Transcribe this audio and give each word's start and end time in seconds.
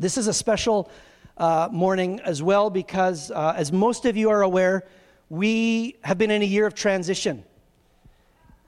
This 0.00 0.16
is 0.16 0.28
a 0.28 0.32
special 0.32 0.88
uh, 1.36 1.68
morning 1.72 2.20
as 2.20 2.40
well 2.40 2.70
because, 2.70 3.32
uh, 3.32 3.54
as 3.56 3.72
most 3.72 4.06
of 4.06 4.16
you 4.16 4.30
are 4.30 4.42
aware, 4.42 4.86
we 5.28 5.96
have 6.04 6.16
been 6.18 6.30
in 6.30 6.40
a 6.40 6.44
year 6.44 6.68
of 6.68 6.74
transition. 6.74 7.42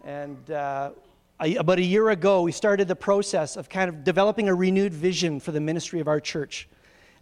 And 0.03 0.51
uh, 0.51 0.91
about 1.39 1.79
a 1.79 1.85
year 1.85 2.11
ago, 2.11 2.43
we 2.43 2.51
started 2.51 2.89
the 2.89 2.97
process 2.97 3.57
of 3.57 3.69
kind 3.69 3.89
of 3.89 4.03
developing 4.03 4.49
a 4.49 4.55
renewed 4.57 4.93
vision 4.93 5.39
for 5.39 5.53
the 5.53 5.61
ministry 5.61 6.01
of 6.01 6.09
our 6.09 6.19
church 6.19 6.69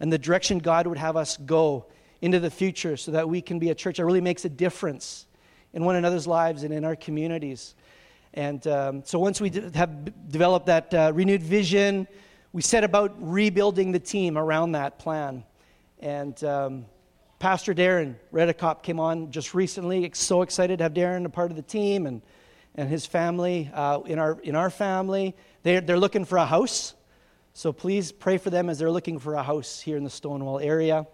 and 0.01 0.11
the 0.11 0.17
direction 0.17 0.57
God 0.59 0.87
would 0.87 0.97
have 0.97 1.19
us 1.19 1.37
go 1.37 1.85
into 2.23 2.41
the 2.41 2.51
future 2.51 2.97
so 2.97 3.11
that 3.11 3.29
we 3.29 3.43
can 3.43 3.59
be 3.59 3.69
a 3.69 3.75
church 3.75 3.99
that 3.99 4.07
really 4.07 4.23
makes 4.23 4.47
a 4.47 4.49
difference 4.49 5.27
in 5.75 5.85
one 5.85 5.97
another's 5.97 6.27
lives 6.27 6.63
and 6.63 6.73
in 6.73 6.83
our 6.83 6.97
communities. 6.97 7.75
And 8.33 8.67
um, 8.69 9.03
so 9.05 9.19
once 9.19 9.39
we 9.39 9.51
have 9.75 10.31
developed 10.31 10.65
that 10.65 10.95
uh, 10.95 11.13
renewed 11.15 11.43
vision, 11.43 12.09
we 12.53 12.63
set 12.63 12.83
about 12.83 13.15
rebuilding 13.19 13.93
the 13.93 13.99
team 13.99 14.39
around 14.39 14.73
that 14.73 14.99
plan. 14.99 15.45
And 16.01 16.43
um, 16.45 16.87
Pastor 17.39 17.75
Darren 17.75 18.15
Redekop 18.33 18.83
came 18.83 18.99
on 18.99 19.31
just 19.31 19.55
recently. 19.55 20.11
So 20.15 20.43
excited 20.43 20.79
to 20.79 20.85
have 20.85 20.95
Darren 20.95 21.25
a 21.27 21.29
part 21.29 21.51
of 21.51 21.57
the 21.57 21.63
team 21.63 22.07
and, 22.07 22.23
and 22.75 22.89
his 22.89 23.05
family 23.05 23.71
uh, 23.75 24.01
in, 24.07 24.19
our, 24.19 24.39
in 24.43 24.55
our 24.55 24.71
family. 24.71 25.37
They're, 25.63 25.81
they're 25.81 25.99
looking 25.99 26.25
for 26.25 26.39
a 26.39 26.47
house. 26.47 26.95
So 27.53 27.73
please 27.73 28.13
pray 28.13 28.39
for 28.39 28.51
them 28.51 28.71
as 28.71 28.79
they're 28.79 28.91
looking 28.91 29.19
for 29.19 29.35
a 29.35 29.43
house 29.43 29.81
here 29.81 29.97
in 29.97 30.05
the 30.05 30.11
Stonewall 30.11 30.59
area. 30.59 31.07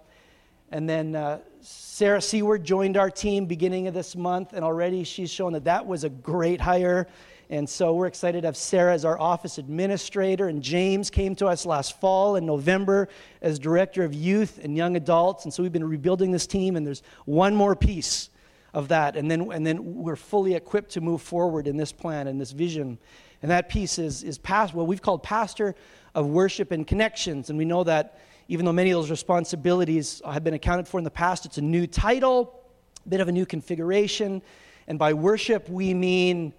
And 0.71 0.89
then 0.89 1.17
uh, 1.17 1.41
Sarah 1.61 2.21
Seward 2.21 2.65
joined 2.65 2.97
our 2.97 3.11
team 3.11 3.47
beginning 3.47 3.87
of 3.87 3.95
this 3.95 4.17
month, 4.17 4.53
and 4.53 4.65
already 4.65 5.05
she's 5.05 5.31
shown 5.31 5.53
that 5.55 5.65
that 5.65 5.87
was 5.87 6.05
a 6.05 6.09
great 6.09 6.61
hire. 6.61 7.07
And 7.55 7.71
so 7.71 7.95
we're 7.95 8.09
excited 8.09 8.41
to 8.41 8.49
have 8.49 8.57
Sarah 8.57 8.93
as 8.93 9.05
our 9.05 9.17
office 9.17 9.59
administrator. 9.59 10.49
And 10.49 10.61
James 10.61 11.09
came 11.09 11.37
to 11.37 11.47
us 11.47 11.65
last 11.65 12.01
fall 12.01 12.35
in 12.35 12.45
November 12.45 13.09
as 13.41 13.61
director 13.61 14.03
of 14.03 14.13
youth 14.13 14.59
and 14.61 14.77
young 14.77 14.97
adults. 14.97 15.45
And 15.45 15.55
so 15.55 15.63
we've 15.63 15.71
been 15.71 15.89
rebuilding 15.89 16.33
this 16.33 16.49
team, 16.49 16.75
and 16.75 16.85
there's 16.85 17.05
one 17.27 17.55
more 17.55 17.77
piece 17.77 18.29
of 18.73 18.89
that. 18.89 19.15
And 19.15 19.31
then, 19.31 19.53
and 19.53 19.65
then 19.65 20.03
we're 20.03 20.17
fully 20.17 20.55
equipped 20.55 20.91
to 20.95 21.01
move 21.01 21.23
forward 21.23 21.69
in 21.69 21.77
this 21.77 21.93
plan 21.93 22.27
and 22.27 22.41
this 22.41 22.51
vision. 22.51 22.99
And 23.41 23.53
that 23.53 23.69
piece 23.69 24.01
is, 24.01 24.25
is 24.25 24.37
past, 24.37 24.75
what 24.75 24.89
we've 24.89 25.01
called 25.01 25.23
pastor 25.23 25.77
of 26.13 26.27
worship 26.27 26.73
and 26.73 26.85
connections. 26.85 27.51
And 27.51 27.57
we 27.57 27.65
know 27.65 27.85
that 27.85 28.19
even 28.49 28.67
though 28.67 28.73
many 28.73 28.91
of 28.91 28.99
those 28.99 29.11
responsibilities 29.11 30.21
have 30.25 30.43
been 30.43 30.55
accounted 30.55 30.89
for 30.89 30.99
in 30.99 31.05
the 31.05 31.11
past, 31.11 31.47
it's 31.47 31.59
a 31.59 31.63
new 31.63 31.87
title, 31.87 32.65
a 33.07 33.09
bit 33.09 33.21
of 33.21 33.29
a 33.29 33.33
new 33.33 33.47
configuration. 33.47 34.43
And 34.89 34.99
by 34.99 35.13
worship, 35.13 35.69
we 35.69 35.95
mean 35.95 36.53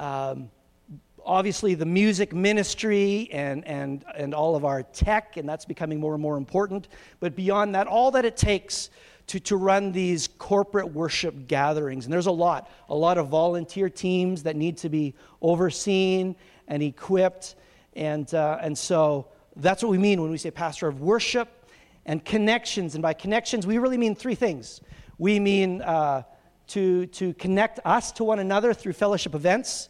um, 0.00 0.50
obviously 1.24 1.74
the 1.74 1.84
music 1.84 2.32
ministry 2.32 3.28
and, 3.32 3.64
and, 3.66 4.04
and 4.16 4.34
all 4.34 4.56
of 4.56 4.64
our 4.64 4.82
tech, 4.82 5.36
and 5.36 5.48
that's 5.48 5.66
becoming 5.66 6.00
more 6.00 6.14
and 6.14 6.22
more 6.22 6.36
important. 6.36 6.88
But 7.20 7.36
beyond 7.36 7.74
that, 7.74 7.86
all 7.86 8.10
that 8.12 8.24
it 8.24 8.36
takes 8.36 8.90
to, 9.26 9.38
to 9.40 9.56
run 9.56 9.92
these 9.92 10.28
corporate 10.38 10.92
worship 10.92 11.46
gatherings. 11.46 12.06
And 12.06 12.12
there's 12.12 12.26
a 12.26 12.32
lot, 12.32 12.70
a 12.88 12.94
lot 12.94 13.18
of 13.18 13.28
volunteer 13.28 13.88
teams 13.90 14.42
that 14.44 14.56
need 14.56 14.78
to 14.78 14.88
be 14.88 15.14
overseen 15.42 16.34
and 16.66 16.82
equipped. 16.82 17.54
And, 17.94 18.32
uh, 18.34 18.58
and 18.62 18.76
so 18.76 19.28
that's 19.56 19.82
what 19.82 19.90
we 19.90 19.98
mean 19.98 20.22
when 20.22 20.30
we 20.30 20.38
say 20.38 20.50
pastor 20.50 20.88
of 20.88 21.00
worship 21.00 21.48
and 22.06 22.24
connections. 22.24 22.94
And 22.94 23.02
by 23.02 23.12
connections, 23.12 23.66
we 23.66 23.76
really 23.78 23.98
mean 23.98 24.14
three 24.14 24.34
things. 24.34 24.80
We 25.18 25.38
mean 25.38 25.82
uh, 25.82 26.22
to, 26.70 27.06
to 27.06 27.34
connect 27.34 27.80
us 27.84 28.12
to 28.12 28.24
one 28.24 28.38
another 28.38 28.74
through 28.74 28.92
fellowship 28.92 29.34
events, 29.34 29.88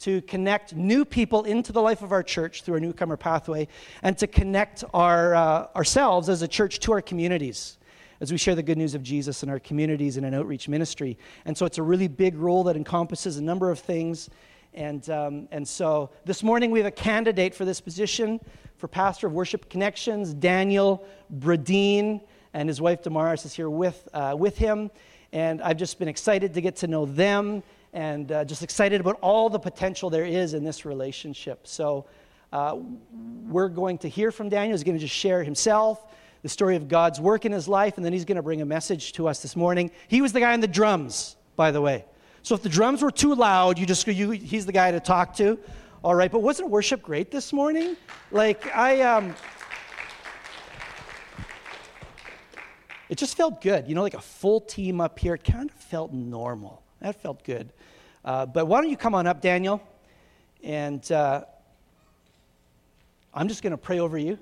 to 0.00 0.20
connect 0.22 0.74
new 0.74 1.04
people 1.04 1.44
into 1.44 1.72
the 1.72 1.80
life 1.80 2.02
of 2.02 2.12
our 2.12 2.22
church 2.22 2.62
through 2.62 2.76
a 2.76 2.80
newcomer 2.80 3.16
pathway, 3.16 3.68
and 4.02 4.18
to 4.18 4.26
connect 4.26 4.84
our, 4.92 5.34
uh, 5.34 5.66
ourselves 5.76 6.28
as 6.28 6.42
a 6.42 6.48
church 6.48 6.80
to 6.80 6.92
our 6.92 7.02
communities 7.02 7.78
as 8.20 8.30
we 8.30 8.38
share 8.38 8.54
the 8.54 8.62
good 8.62 8.78
news 8.78 8.94
of 8.94 9.02
Jesus 9.02 9.42
in 9.42 9.50
our 9.50 9.58
communities 9.58 10.16
in 10.16 10.24
an 10.24 10.32
outreach 10.32 10.68
ministry. 10.68 11.18
And 11.44 11.58
so 11.58 11.66
it's 11.66 11.78
a 11.78 11.82
really 11.82 12.06
big 12.06 12.36
role 12.36 12.62
that 12.64 12.76
encompasses 12.76 13.36
a 13.36 13.42
number 13.42 13.68
of 13.68 13.80
things. 13.80 14.30
And, 14.74 15.10
um, 15.10 15.48
and 15.50 15.66
so 15.66 16.10
this 16.24 16.44
morning 16.44 16.70
we 16.70 16.78
have 16.78 16.86
a 16.86 16.92
candidate 16.92 17.52
for 17.52 17.64
this 17.64 17.80
position 17.80 18.40
for 18.76 18.86
pastor 18.86 19.26
of 19.26 19.32
worship 19.32 19.68
connections, 19.68 20.34
Daniel 20.34 21.04
Bradeen, 21.40 22.20
and 22.54 22.68
his 22.68 22.80
wife 22.80 23.02
Damaris 23.02 23.44
is 23.44 23.54
here 23.54 23.70
with, 23.70 24.08
uh, 24.12 24.36
with 24.38 24.56
him. 24.56 24.90
And 25.32 25.62
I've 25.62 25.78
just 25.78 25.98
been 25.98 26.08
excited 26.08 26.54
to 26.54 26.60
get 26.60 26.76
to 26.76 26.86
know 26.86 27.06
them 27.06 27.62
and 27.92 28.30
uh, 28.32 28.44
just 28.44 28.62
excited 28.62 29.00
about 29.00 29.18
all 29.20 29.48
the 29.48 29.58
potential 29.58 30.10
there 30.10 30.24
is 30.24 30.54
in 30.54 30.64
this 30.64 30.84
relationship. 30.84 31.66
So 31.66 32.06
uh, 32.52 32.78
we're 33.48 33.68
going 33.68 33.98
to 33.98 34.08
hear 34.08 34.30
from 34.30 34.48
Daniel. 34.48 34.76
He's 34.76 34.84
going 34.84 34.96
to 34.96 35.00
just 35.00 35.14
share 35.14 35.42
himself, 35.42 36.04
the 36.42 36.48
story 36.48 36.76
of 36.76 36.88
God's 36.88 37.20
work 37.20 37.44
in 37.44 37.52
his 37.52 37.66
life, 37.66 37.96
and 37.96 38.04
then 38.04 38.12
he's 38.12 38.24
going 38.24 38.36
to 38.36 38.42
bring 38.42 38.60
a 38.60 38.66
message 38.66 39.12
to 39.14 39.26
us 39.26 39.40
this 39.40 39.56
morning. 39.56 39.90
He 40.08 40.20
was 40.20 40.32
the 40.32 40.40
guy 40.40 40.52
on 40.52 40.60
the 40.60 40.68
drums, 40.68 41.36
by 41.56 41.70
the 41.70 41.80
way. 41.80 42.04
So 42.42 42.54
if 42.54 42.62
the 42.62 42.68
drums 42.68 43.02
were 43.02 43.10
too 43.10 43.34
loud, 43.34 43.78
you 43.78 43.86
just 43.86 44.06
you, 44.06 44.30
he's 44.30 44.66
the 44.66 44.72
guy 44.72 44.90
to 44.90 45.00
talk 45.00 45.34
to. 45.36 45.58
All 46.02 46.14
right, 46.14 46.30
but 46.30 46.42
wasn't 46.42 46.68
worship 46.68 47.00
great 47.00 47.30
this 47.30 47.52
morning? 47.52 47.96
Like 48.32 48.74
I 48.74 49.02
um 49.02 49.36
it 53.12 53.18
just 53.18 53.36
felt 53.36 53.60
good. 53.60 53.88
You 53.88 53.94
know, 53.94 54.00
like 54.00 54.14
a 54.14 54.22
full 54.22 54.58
team 54.58 54.98
up 54.98 55.18
here. 55.18 55.34
It 55.34 55.44
kind 55.44 55.68
of 55.68 55.76
felt 55.76 56.14
normal. 56.14 56.82
That 57.02 57.20
felt 57.20 57.44
good. 57.44 57.70
Uh, 58.24 58.46
but 58.46 58.64
why 58.64 58.80
don't 58.80 58.88
you 58.88 58.96
come 58.96 59.14
on 59.14 59.26
up, 59.26 59.42
Daniel? 59.42 59.82
And 60.62 61.12
uh, 61.12 61.44
I'm 63.34 63.48
just 63.48 63.62
going 63.62 63.72
to 63.72 63.76
pray 63.76 63.98
over 63.98 64.16
you, 64.16 64.38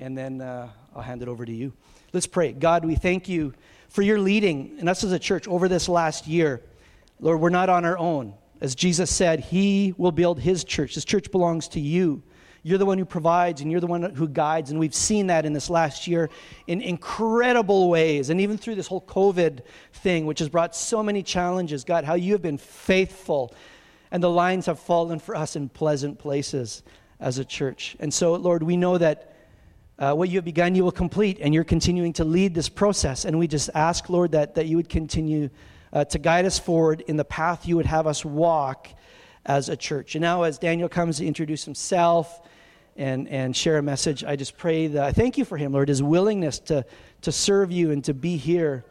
and 0.00 0.16
then 0.16 0.40
uh, 0.40 0.70
I'll 0.96 1.02
hand 1.02 1.20
it 1.20 1.28
over 1.28 1.44
to 1.44 1.52
you. 1.52 1.74
Let's 2.14 2.26
pray. 2.26 2.52
God, 2.52 2.86
we 2.86 2.94
thank 2.94 3.28
you 3.28 3.52
for 3.90 4.00
your 4.00 4.18
leading 4.18 4.78
in 4.78 4.88
us 4.88 5.04
as 5.04 5.12
a 5.12 5.18
church 5.18 5.46
over 5.46 5.68
this 5.68 5.86
last 5.86 6.26
year. 6.26 6.62
Lord, 7.20 7.42
we're 7.42 7.50
not 7.50 7.68
on 7.68 7.84
our 7.84 7.98
own. 7.98 8.32
As 8.58 8.74
Jesus 8.74 9.10
said, 9.10 9.40
He 9.40 9.92
will 9.98 10.12
build 10.12 10.40
His 10.40 10.64
church. 10.64 10.94
This 10.94 11.04
church 11.04 11.30
belongs 11.30 11.68
to 11.68 11.80
you. 11.80 12.22
You're 12.66 12.78
the 12.78 12.86
one 12.86 12.96
who 12.96 13.04
provides 13.04 13.60
and 13.60 13.70
you're 13.70 13.82
the 13.82 13.86
one 13.86 14.02
who 14.02 14.26
guides. 14.26 14.70
And 14.70 14.80
we've 14.80 14.94
seen 14.94 15.26
that 15.26 15.44
in 15.44 15.52
this 15.52 15.68
last 15.68 16.06
year 16.06 16.30
in 16.66 16.80
incredible 16.80 17.90
ways. 17.90 18.30
And 18.30 18.40
even 18.40 18.56
through 18.56 18.74
this 18.76 18.86
whole 18.86 19.02
COVID 19.02 19.60
thing, 19.92 20.24
which 20.24 20.38
has 20.38 20.48
brought 20.48 20.74
so 20.74 21.02
many 21.02 21.22
challenges, 21.22 21.84
God, 21.84 22.04
how 22.04 22.14
you 22.14 22.32
have 22.32 22.40
been 22.40 22.56
faithful. 22.56 23.54
And 24.10 24.22
the 24.22 24.30
lines 24.30 24.64
have 24.64 24.80
fallen 24.80 25.18
for 25.18 25.36
us 25.36 25.56
in 25.56 25.68
pleasant 25.68 26.18
places 26.18 26.82
as 27.20 27.38
a 27.38 27.44
church. 27.44 27.96
And 28.00 28.12
so, 28.12 28.34
Lord, 28.34 28.64
we 28.64 28.76
know 28.76 28.98
that. 28.98 29.30
Uh, 29.96 30.12
what 30.12 30.28
you 30.28 30.38
have 30.38 30.44
begun, 30.44 30.74
you 30.74 30.82
will 30.82 30.90
complete, 30.90 31.38
and 31.40 31.54
you're 31.54 31.62
continuing 31.62 32.12
to 32.12 32.24
lead 32.24 32.52
this 32.52 32.68
process. 32.68 33.24
And 33.24 33.38
we 33.38 33.46
just 33.46 33.70
ask, 33.76 34.08
Lord, 34.08 34.32
that, 34.32 34.56
that 34.56 34.66
you 34.66 34.76
would 34.76 34.88
continue 34.88 35.50
uh, 35.92 36.04
to 36.06 36.18
guide 36.18 36.44
us 36.44 36.58
forward 36.58 37.02
in 37.02 37.16
the 37.16 37.24
path 37.24 37.68
you 37.68 37.76
would 37.76 37.86
have 37.86 38.08
us 38.08 38.24
walk 38.24 38.88
as 39.46 39.68
a 39.68 39.76
church. 39.76 40.16
And 40.16 40.22
now, 40.22 40.42
as 40.42 40.58
Daniel 40.58 40.88
comes 40.88 41.18
to 41.18 41.26
introduce 41.26 41.64
himself 41.64 42.40
and, 42.96 43.28
and 43.28 43.56
share 43.56 43.78
a 43.78 43.82
message. 43.82 44.24
I 44.24 44.36
just 44.36 44.56
pray 44.56 44.86
that 44.88 45.04
I 45.04 45.12
thank 45.12 45.36
you 45.38 45.44
for 45.44 45.56
him, 45.56 45.72
Lord, 45.72 45.88
his 45.88 46.02
willingness 46.02 46.58
to, 46.60 46.84
to 47.22 47.32
serve 47.32 47.72
you 47.72 47.90
and 47.90 48.04
to 48.04 48.14
be 48.14 48.36
here 48.36 48.84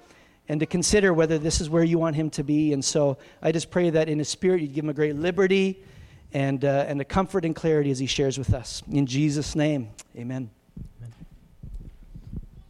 and 0.50 0.60
to 0.60 0.66
consider 0.66 1.14
whether 1.14 1.38
this 1.38 1.62
is 1.62 1.70
where 1.70 1.84
you 1.84 1.98
want 1.98 2.16
him 2.16 2.30
to 2.32 2.44
be. 2.44 2.74
And 2.74 2.84
so 2.84 3.18
I 3.42 3.52
just 3.52 3.72
pray 3.72 3.90
that 3.90 4.10
in 4.10 4.20
his 4.20 4.30
spirit 4.30 4.62
you'd 4.62 4.74
give 4.74 4.84
him 4.84 4.90
a 4.90 4.94
great 4.94 5.16
liberty 5.16 5.82
and, 6.34 6.64
uh, 6.66 6.86
and 6.88 7.00
a 7.00 7.06
comfort 7.06 7.46
and 7.46 7.56
clarity 7.56 7.92
as 7.92 8.00
he 8.00 8.08
shares 8.08 8.38
with 8.38 8.54
us. 8.54 8.84
In 8.92 9.06
Jesus' 9.06 9.56
name, 9.56 9.90
amen. 10.18 10.50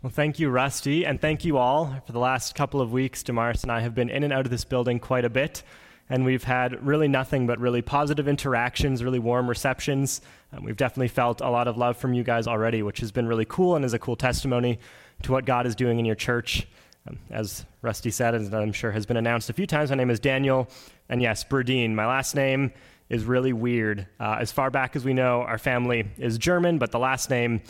Well, 0.01 0.11
thank 0.11 0.37
you, 0.37 0.49
Rusty, 0.49 1.05
and 1.05 1.19
thank 1.21 1.45
you 1.45 1.57
all. 1.57 1.95
For 2.05 2.11
the 2.11 2.19
last 2.19 2.55
couple 2.55 2.81
of 2.81 2.91
weeks, 2.91 3.23
Damaris 3.23 3.63
and 3.63 3.71
I 3.71 3.79
have 3.79 3.95
been 3.95 4.09
in 4.09 4.23
and 4.23 4.33
out 4.33 4.45
of 4.45 4.51
this 4.51 4.65
building 4.65 4.99
quite 4.99 5.23
a 5.23 5.29
bit 5.29 5.63
and 6.09 6.25
we've 6.25 6.43
had 6.43 6.85
really 6.85 7.07
nothing 7.07 7.47
but 7.47 7.59
really 7.59 7.81
positive 7.81 8.27
interactions, 8.27 9.03
really 9.03 9.19
warm 9.19 9.47
receptions. 9.47 10.21
Um, 10.51 10.63
we've 10.63 10.77
definitely 10.77 11.07
felt 11.07 11.41
a 11.41 11.49
lot 11.49 11.67
of 11.67 11.77
love 11.77 11.97
from 11.97 12.13
you 12.13 12.23
guys 12.23 12.47
already, 12.47 12.83
which 12.83 12.99
has 12.99 13.11
been 13.11 13.27
really 13.27 13.45
cool 13.45 13.75
and 13.75 13.85
is 13.85 13.93
a 13.93 13.99
cool 13.99 14.15
testimony 14.15 14.79
to 15.23 15.31
what 15.31 15.45
God 15.45 15.65
is 15.65 15.75
doing 15.75 15.99
in 15.99 16.05
your 16.05 16.15
church. 16.15 16.67
Um, 17.07 17.19
as 17.29 17.65
Rusty 17.81 18.11
said, 18.11 18.33
and 18.33 18.53
I'm 18.53 18.73
sure 18.73 18.91
has 18.91 19.05
been 19.05 19.17
announced 19.17 19.49
a 19.49 19.53
few 19.53 19.67
times, 19.67 19.89
my 19.89 19.95
name 19.95 20.09
is 20.09 20.19
Daniel, 20.19 20.69
and 21.09 21.21
yes, 21.21 21.43
Burdine. 21.43 21.93
My 21.93 22.05
last 22.05 22.35
name 22.35 22.71
is 23.09 23.25
really 23.25 23.53
weird. 23.53 24.07
Uh, 24.19 24.37
as 24.39 24.51
far 24.51 24.71
back 24.71 24.95
as 24.95 25.03
we 25.03 25.13
know, 25.13 25.41
our 25.41 25.57
family 25.57 26.07
is 26.17 26.37
German, 26.37 26.77
but 26.77 26.91
the 26.91 26.99
last 26.99 27.29
name 27.29 27.61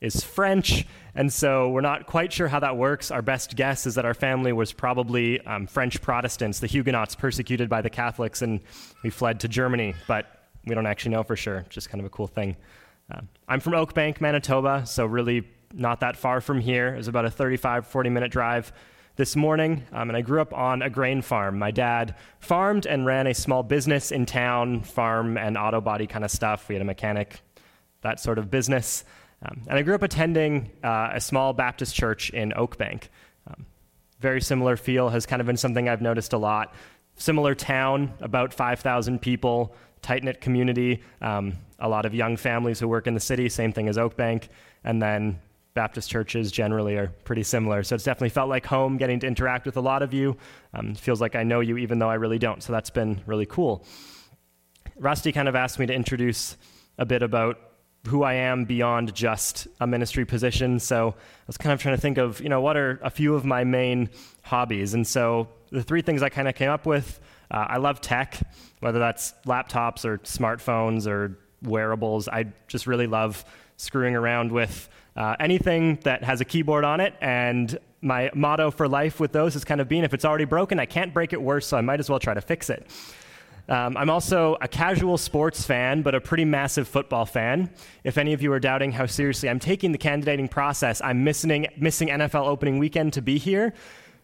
is 0.00 0.24
French, 0.24 0.86
and 1.14 1.32
so 1.32 1.68
we're 1.70 1.82
not 1.82 2.06
quite 2.06 2.32
sure 2.32 2.48
how 2.48 2.60
that 2.60 2.76
works. 2.76 3.10
Our 3.10 3.20
best 3.20 3.54
guess 3.54 3.86
is 3.86 3.96
that 3.96 4.04
our 4.04 4.14
family 4.14 4.52
was 4.52 4.72
probably 4.72 5.40
um, 5.42 5.66
French 5.66 6.00
Protestants, 6.00 6.60
the 6.60 6.66
Huguenots 6.66 7.14
persecuted 7.14 7.68
by 7.68 7.82
the 7.82 7.90
Catholics, 7.90 8.40
and 8.40 8.60
we 9.02 9.10
fled 9.10 9.40
to 9.40 9.48
Germany, 9.48 9.94
but 10.08 10.46
we 10.64 10.74
don't 10.74 10.86
actually 10.86 11.12
know 11.12 11.22
for 11.22 11.36
sure. 11.36 11.66
Just 11.68 11.90
kind 11.90 12.00
of 12.00 12.06
a 12.06 12.10
cool 12.10 12.26
thing. 12.26 12.56
Uh, 13.12 13.20
I'm 13.46 13.60
from 13.60 13.74
Oakbank, 13.74 14.20
Manitoba, 14.20 14.86
so 14.86 15.04
really 15.04 15.46
not 15.74 16.00
that 16.00 16.16
far 16.16 16.40
from 16.40 16.60
here. 16.60 16.94
It 16.94 16.96
was 16.96 17.08
about 17.08 17.24
a 17.24 17.30
35, 17.30 17.86
40 17.86 18.10
minute 18.10 18.30
drive 18.30 18.72
this 19.16 19.36
morning, 19.36 19.84
um, 19.92 20.08
and 20.08 20.16
I 20.16 20.22
grew 20.22 20.40
up 20.40 20.54
on 20.54 20.80
a 20.80 20.88
grain 20.88 21.20
farm. 21.20 21.58
My 21.58 21.70
dad 21.70 22.14
farmed 22.38 22.86
and 22.86 23.04
ran 23.04 23.26
a 23.26 23.34
small 23.34 23.62
business 23.62 24.12
in 24.12 24.24
town, 24.24 24.80
farm 24.80 25.36
and 25.36 25.58
auto 25.58 25.80
body 25.82 26.06
kind 26.06 26.24
of 26.24 26.30
stuff. 26.30 26.68
We 26.68 26.74
had 26.74 26.82
a 26.82 26.86
mechanic, 26.86 27.40
that 28.00 28.18
sort 28.18 28.38
of 28.38 28.50
business. 28.50 29.04
Um, 29.42 29.62
and 29.68 29.78
I 29.78 29.82
grew 29.82 29.94
up 29.94 30.02
attending 30.02 30.70
uh, 30.84 31.10
a 31.14 31.20
small 31.20 31.52
Baptist 31.52 31.94
church 31.94 32.30
in 32.30 32.52
Oakbank. 32.52 33.04
Um, 33.46 33.66
very 34.20 34.40
similar 34.40 34.76
feel 34.76 35.08
has 35.08 35.26
kind 35.26 35.40
of 35.40 35.46
been 35.46 35.56
something 35.56 35.88
I've 35.88 36.02
noticed 36.02 36.32
a 36.32 36.38
lot. 36.38 36.74
Similar 37.16 37.54
town, 37.54 38.12
about 38.20 38.52
5,000 38.52 39.20
people, 39.20 39.74
tight 40.02 40.24
knit 40.24 40.40
community, 40.40 41.02
um, 41.20 41.54
a 41.78 41.88
lot 41.88 42.04
of 42.04 42.14
young 42.14 42.36
families 42.36 42.78
who 42.80 42.88
work 42.88 43.06
in 43.06 43.14
the 43.14 43.20
city, 43.20 43.48
same 43.48 43.72
thing 43.72 43.88
as 43.88 43.96
Oakbank. 43.96 44.48
And 44.84 45.00
then 45.00 45.40
Baptist 45.72 46.10
churches 46.10 46.50
generally 46.52 46.96
are 46.96 47.08
pretty 47.24 47.42
similar. 47.42 47.82
So 47.82 47.94
it's 47.94 48.04
definitely 48.04 48.30
felt 48.30 48.48
like 48.48 48.66
home 48.66 48.98
getting 48.98 49.20
to 49.20 49.26
interact 49.26 49.66
with 49.66 49.76
a 49.76 49.80
lot 49.80 50.02
of 50.02 50.12
you. 50.12 50.36
Um, 50.74 50.94
feels 50.94 51.20
like 51.20 51.34
I 51.34 51.44
know 51.44 51.60
you 51.60 51.78
even 51.78 51.98
though 51.98 52.10
I 52.10 52.14
really 52.14 52.38
don't. 52.38 52.62
So 52.62 52.72
that's 52.72 52.90
been 52.90 53.22
really 53.26 53.46
cool. 53.46 53.86
Rusty 54.96 55.32
kind 55.32 55.48
of 55.48 55.54
asked 55.54 55.78
me 55.78 55.86
to 55.86 55.94
introduce 55.94 56.56
a 56.98 57.06
bit 57.06 57.22
about 57.22 57.58
who 58.06 58.22
I 58.22 58.34
am 58.34 58.64
beyond 58.64 59.14
just 59.14 59.68
a 59.80 59.86
ministry 59.86 60.24
position. 60.24 60.78
So 60.78 61.08
I 61.10 61.44
was 61.46 61.56
kind 61.56 61.72
of 61.72 61.80
trying 61.80 61.96
to 61.96 62.00
think 62.00 62.18
of, 62.18 62.40
you 62.40 62.48
know, 62.48 62.60
what 62.60 62.76
are 62.76 62.98
a 63.02 63.10
few 63.10 63.34
of 63.34 63.44
my 63.44 63.64
main 63.64 64.08
hobbies? 64.42 64.94
And 64.94 65.06
so 65.06 65.48
the 65.70 65.82
three 65.82 66.02
things 66.02 66.22
I 66.22 66.28
kind 66.28 66.48
of 66.48 66.54
came 66.54 66.70
up 66.70 66.86
with 66.86 67.20
uh, 67.50 67.66
I 67.68 67.76
love 67.78 68.00
tech, 68.00 68.40
whether 68.78 68.98
that's 68.98 69.34
laptops 69.44 70.04
or 70.04 70.18
smartphones 70.18 71.06
or 71.06 71.36
wearables. 71.62 72.28
I 72.28 72.46
just 72.68 72.86
really 72.86 73.06
love 73.06 73.44
screwing 73.76 74.14
around 74.14 74.52
with 74.52 74.88
uh, 75.16 75.36
anything 75.40 75.98
that 76.04 76.22
has 76.22 76.40
a 76.40 76.44
keyboard 76.44 76.84
on 76.84 77.00
it. 77.00 77.14
And 77.20 77.76
my 78.02 78.30
motto 78.34 78.70
for 78.70 78.88
life 78.88 79.18
with 79.18 79.32
those 79.32 79.54
has 79.54 79.64
kind 79.64 79.80
of 79.80 79.88
been 79.88 80.04
if 80.04 80.14
it's 80.14 80.24
already 80.24 80.44
broken, 80.44 80.78
I 80.78 80.86
can't 80.86 81.12
break 81.12 81.32
it 81.32 81.42
worse, 81.42 81.66
so 81.66 81.76
I 81.76 81.80
might 81.80 82.00
as 82.00 82.08
well 82.08 82.20
try 82.20 82.34
to 82.34 82.40
fix 82.40 82.70
it. 82.70 82.86
Um, 83.70 83.96
I'm 83.96 84.10
also 84.10 84.56
a 84.60 84.66
casual 84.66 85.16
sports 85.16 85.64
fan, 85.64 86.02
but 86.02 86.12
a 86.16 86.20
pretty 86.20 86.44
massive 86.44 86.88
football 86.88 87.24
fan. 87.24 87.70
If 88.02 88.18
any 88.18 88.32
of 88.32 88.42
you 88.42 88.52
are 88.52 88.58
doubting 88.58 88.90
how 88.90 89.06
seriously 89.06 89.48
I'm 89.48 89.60
taking 89.60 89.92
the 89.92 89.98
candidating 89.98 90.48
process, 90.48 91.00
I'm 91.00 91.22
missing, 91.22 91.68
missing 91.78 92.08
NFL 92.08 92.48
opening 92.48 92.78
weekend 92.80 93.12
to 93.12 93.22
be 93.22 93.38
here. 93.38 93.72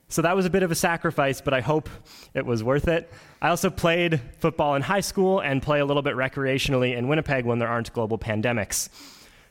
So 0.08 0.20
that 0.22 0.34
was 0.34 0.46
a 0.46 0.50
bit 0.50 0.64
of 0.64 0.72
a 0.72 0.74
sacrifice, 0.74 1.40
but 1.40 1.54
I 1.54 1.60
hope 1.60 1.88
it 2.34 2.44
was 2.44 2.64
worth 2.64 2.88
it. 2.88 3.08
I 3.40 3.48
also 3.50 3.70
played 3.70 4.20
football 4.40 4.74
in 4.74 4.82
high 4.82 5.00
school 5.00 5.38
and 5.38 5.62
play 5.62 5.78
a 5.78 5.84
little 5.84 6.02
bit 6.02 6.16
recreationally 6.16 6.96
in 6.96 7.06
Winnipeg 7.06 7.44
when 7.44 7.60
there 7.60 7.68
aren't 7.68 7.92
global 7.92 8.18
pandemics. 8.18 8.88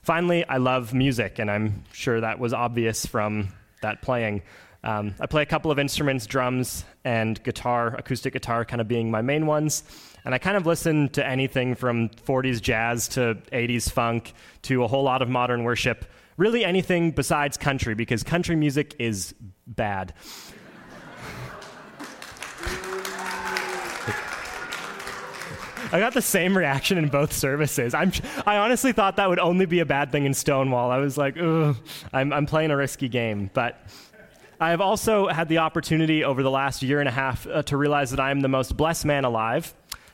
Finally, 0.01 0.45
I 0.47 0.57
love 0.57 0.93
music, 0.93 1.39
and 1.39 1.49
I'm 1.49 1.83
sure 1.93 2.19
that 2.19 2.37
was 2.37 2.53
obvious 2.53 3.05
from 3.05 3.49
that 3.81 4.01
playing. 4.01 4.43
Um, 4.85 5.15
I 5.19 5.25
play 5.25 5.41
a 5.41 5.47
couple 5.47 5.71
of 5.71 5.79
instruments, 5.79 6.27
drums 6.27 6.85
and 7.03 7.41
guitar, 7.43 7.95
acoustic 7.95 8.33
guitar 8.33 8.63
kind 8.63 8.79
of 8.79 8.87
being 8.87 9.09
my 9.09 9.23
main 9.23 9.47
ones. 9.47 9.83
And 10.23 10.35
I 10.35 10.37
kind 10.37 10.55
of 10.55 10.67
listen 10.67 11.09
to 11.09 11.25
anything 11.25 11.73
from 11.73 12.09
40s 12.09 12.61
jazz 12.61 13.07
to 13.09 13.35
80s 13.51 13.91
funk 13.91 14.33
to 14.63 14.83
a 14.83 14.87
whole 14.87 15.03
lot 15.03 15.23
of 15.23 15.29
modern 15.29 15.63
worship. 15.63 16.05
Really 16.37 16.63
anything 16.63 17.11
besides 17.11 17.57
country, 17.57 17.95
because 17.95 18.21
country 18.21 18.55
music 18.55 18.95
is 18.99 19.33
bad. 19.65 20.13
I 25.91 25.99
got 25.99 26.13
the 26.13 26.21
same 26.21 26.55
reaction 26.57 26.97
in 26.97 27.09
both 27.09 27.33
services. 27.33 27.93
I'm, 27.93 28.11
I 28.45 28.57
honestly 28.57 28.91
thought 28.91 29.15
that 29.15 29.29
would 29.29 29.39
only 29.39 29.65
be 29.65 29.79
a 29.79 29.85
bad 29.85 30.11
thing 30.11 30.25
in 30.25 30.33
Stonewall. 30.33 30.91
I 30.91 30.97
was 30.97 31.17
like, 31.17 31.37
ugh, 31.39 31.77
I'm, 32.11 32.33
I'm 32.33 32.45
playing 32.45 32.71
a 32.71 32.77
risky 32.77 33.07
game. 33.07 33.49
But 33.53 33.79
I 34.59 34.69
have 34.69 34.79
also 34.79 35.27
had 35.27 35.49
the 35.49 35.57
opportunity 35.57 36.23
over 36.23 36.41
the 36.41 36.49
last 36.49 36.81
year 36.81 37.01
and 37.01 37.09
a 37.09 37.11
half 37.11 37.45
uh, 37.45 37.63
to 37.63 37.75
realize 37.75 38.11
that 38.11 38.21
I 38.21 38.31
am 38.31 38.39
the 38.39 38.47
most 38.47 38.77
blessed 38.77 39.03
man 39.03 39.25
alive. 39.25 39.73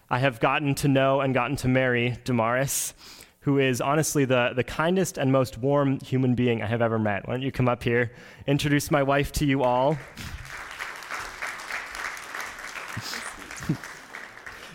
I 0.09 0.17
have 0.17 0.39
gotten 0.39 0.73
to 0.75 0.87
know 0.87 1.21
and 1.21 1.33
gotten 1.33 1.55
to 1.57 1.67
marry 1.67 2.17
Damaris, 2.23 2.95
who 3.41 3.59
is 3.59 3.81
honestly 3.81 4.25
the, 4.25 4.53
the 4.55 4.63
kindest 4.63 5.19
and 5.19 5.31
most 5.31 5.59
warm 5.59 5.99
human 5.99 6.33
being 6.33 6.63
I 6.63 6.65
have 6.65 6.81
ever 6.81 6.97
met. 6.97 7.27
Why 7.27 7.35
don't 7.35 7.43
you 7.43 7.51
come 7.51 7.69
up 7.69 7.83
here, 7.83 8.13
introduce 8.47 8.89
my 8.89 9.03
wife 9.03 9.31
to 9.33 9.45
you 9.45 9.61
all? 9.61 9.97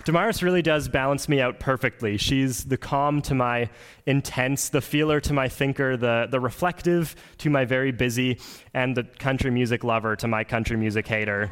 Damaris 0.07 0.41
really 0.41 0.63
does 0.63 0.89
balance 0.89 1.29
me 1.29 1.41
out 1.41 1.59
perfectly. 1.59 2.17
She's 2.17 2.63
the 2.63 2.77
calm 2.77 3.21
to 3.23 3.35
my 3.35 3.69
intense, 4.07 4.69
the 4.69 4.81
feeler 4.81 5.19
to 5.23 5.33
my 5.33 5.49
thinker, 5.49 5.97
the, 5.97 6.29
the 6.31 6.39
reflective 6.39 7.17
to 7.39 7.51
my 7.51 7.65
very 7.65 7.91
busy, 7.91 8.39
and 8.73 8.97
the 8.97 9.03
country 9.03 9.51
music 9.51 9.83
lover 9.83 10.15
to 10.15 10.29
my 10.29 10.45
country 10.45 10.77
music 10.77 11.09
hater. 11.09 11.51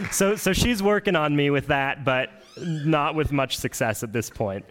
so, 0.10 0.34
so 0.34 0.52
she's 0.52 0.82
working 0.82 1.14
on 1.14 1.36
me 1.36 1.48
with 1.48 1.68
that, 1.68 2.04
but 2.04 2.30
not 2.60 3.14
with 3.14 3.30
much 3.30 3.56
success 3.56 4.02
at 4.02 4.12
this 4.12 4.30
point. 4.30 4.64